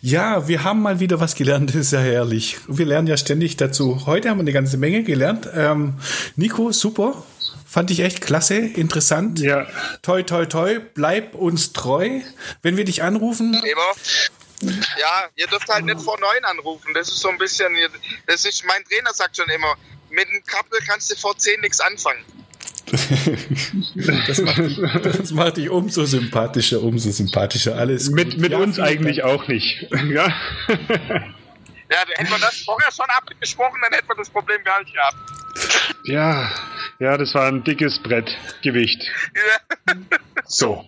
Ja, 0.02 0.48
wir 0.48 0.64
haben 0.64 0.82
mal 0.82 1.00
wieder 1.00 1.20
was 1.20 1.36
gelernt, 1.36 1.70
das 1.70 1.76
ist 1.88 1.94
ja 1.94 2.00
herrlich. 2.00 2.58
Wir 2.68 2.86
lernen 2.86 3.08
ja 3.08 3.18
ständig 3.18 3.58
dazu. 3.58 4.06
Heute 4.06 4.30
haben 4.30 4.38
wir 4.38 4.42
eine 4.44 4.54
ganze 4.54 4.78
Menge 4.78 5.04
gelernt. 5.04 5.50
Ähm, 5.54 5.96
Nico, 6.36 6.72
super. 6.72 7.24
Fand 7.66 7.92
ich 7.92 8.00
echt 8.00 8.22
klasse, 8.22 8.56
interessant. 8.56 9.40
Ja. 9.40 9.68
Toi, 10.02 10.24
toi, 10.24 10.46
toi. 10.46 10.80
Bleib 10.94 11.36
uns 11.36 11.74
treu. 11.74 12.22
Wenn 12.62 12.78
wir 12.78 12.86
dich 12.86 13.04
anrufen. 13.04 13.54
Immer. 13.54 14.72
Ja, 15.00 15.30
ihr 15.36 15.48
dürft 15.48 15.68
halt 15.68 15.86
nicht 15.86 16.02
vor 16.02 16.20
neun 16.20 16.46
anrufen. 16.46 16.94
Das 16.94 17.10
ist 17.10 17.20
so 17.20 17.30
ein 17.30 17.38
bisschen, 17.38 17.68
das 18.26 18.46
ist, 18.46 18.66
mein 18.66 18.84
Trainer 18.86 19.14
sagt 19.14 19.38
schon 19.38 19.50
immer, 19.50 19.76
mit 20.10 20.28
einem 20.28 20.44
Kappel 20.46 20.80
kannst 20.88 21.12
du 21.12 21.16
vor 21.16 21.38
zehn 21.38 21.60
nichts 21.62 21.80
anfangen. 21.80 22.24
das, 24.28 24.42
macht 24.42 24.58
dich, 24.60 24.80
das 25.04 25.32
macht 25.32 25.58
dich 25.58 25.70
umso 25.70 26.06
sympathischer, 26.06 26.82
umso 26.82 27.12
sympathischer. 27.12 27.76
Alles 27.76 28.10
mit, 28.10 28.38
mit 28.38 28.54
ja, 28.54 28.60
uns 28.60 28.80
eigentlich 28.80 29.18
Dank. 29.18 29.30
auch 29.30 29.48
nicht. 29.48 29.88
Ja. 30.08 30.28
ja, 31.90 31.98
hätten 32.16 32.32
wir 32.32 32.40
das 32.40 32.62
vorher 32.66 32.92
schon 32.92 33.06
abgesprochen, 33.10 33.80
dann 33.82 33.92
hätten 33.92 34.08
wir 34.08 34.16
das 34.16 34.30
Problem 34.30 34.64
gar 34.64 34.80
nicht 34.82 34.94
gehabt. 34.94 35.18
Ja, 36.06 36.50
ja, 37.00 37.18
das 37.18 37.34
war 37.34 37.48
ein 37.48 37.64
dickes 37.64 38.00
Brettgewicht. 38.00 39.02
Ja. 39.36 39.96
So. 40.46 40.86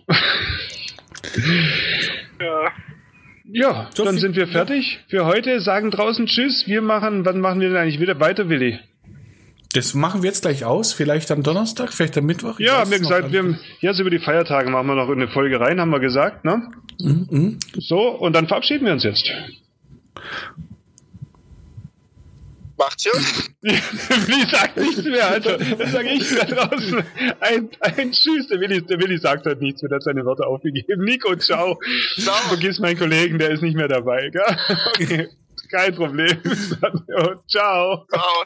Ja. 2.40 2.72
Ja, 3.52 3.90
dann 3.96 4.18
sind 4.18 4.36
wir 4.36 4.48
fertig 4.48 5.00
für 5.10 5.26
heute. 5.26 5.60
Sagen 5.60 5.92
draußen 5.92 6.28
Tschüss. 6.28 6.66
Wir 6.68 6.82
machen, 6.82 7.26
wann 7.26 7.42
machen 7.42 7.60
wir 7.60 7.70
denn 7.70 7.78
eigentlich 7.78 8.00
wieder 8.00 8.20
weiter, 8.20 8.48
Willi? 8.48 8.80
Das 9.74 9.94
machen 9.94 10.24
wir 10.24 10.30
jetzt 10.30 10.42
gleich 10.42 10.66
aus. 10.66 10.94
Vielleicht 10.94 11.30
am 11.30 11.44
Donnerstag, 11.44 11.94
vielleicht 11.94 12.18
am 12.18 12.26
Mittwoch. 12.26 12.60
Ja, 12.60 12.80
haben 12.80 12.92
wir 12.92 13.00
gesagt, 13.00 13.32
wir 13.32 13.40
haben, 13.40 13.60
jetzt 13.82 14.00
über 14.00 14.10
die 14.10 14.20
Feiertage 14.20 14.70
machen 14.72 14.88
wir 14.88 14.96
noch 14.96 15.10
eine 15.10 15.28
Folge 15.28 15.60
rein, 15.60 15.80
haben 15.80 15.92
wir 15.92 16.00
gesagt, 16.00 16.44
ne? 16.44 16.72
Mhm. 17.00 17.60
So, 17.78 18.10
und 18.10 18.34
dann 18.34 18.48
verabschieden 18.48 18.86
wir 18.86 18.94
uns 18.94 19.04
jetzt. 19.04 19.30
Macht's 22.80 23.04
gut. 23.04 23.22
Willi 23.62 24.50
sagt 24.50 24.78
nichts 24.78 25.04
mehr, 25.04 25.28
Alter. 25.28 25.58
Das 25.58 25.92
sage 25.92 26.10
ich 26.10 26.34
da 26.34 26.46
draußen. 26.46 27.04
Ein, 27.42 27.70
ein 27.82 28.12
Tschüss. 28.14 28.48
Der 28.48 28.62
Willi, 28.62 28.82
der 28.82 29.00
Willi 29.00 29.18
sagt 29.18 29.46
halt 29.46 29.62
nichts 29.62 29.84
mehr, 29.84 29.92
hat 29.94 30.02
seine 30.02 30.26
Worte 30.26 30.48
aufgegeben. 30.48 31.04
Nico, 31.04 31.36
ciao. 31.36 31.78
ciao. 32.18 32.36
Vergiss 32.48 32.80
meinen 32.80 32.98
Kollegen, 32.98 33.38
der 33.38 33.52
ist 33.52 33.62
nicht 33.62 33.76
mehr 33.76 33.90
dabei. 33.90 34.30
Gell? 34.30 34.58
Okay. 34.96 35.28
Kein 35.70 35.94
Problem. 35.94 36.42
ciao. 37.48 38.06
Ciao. 38.08 38.46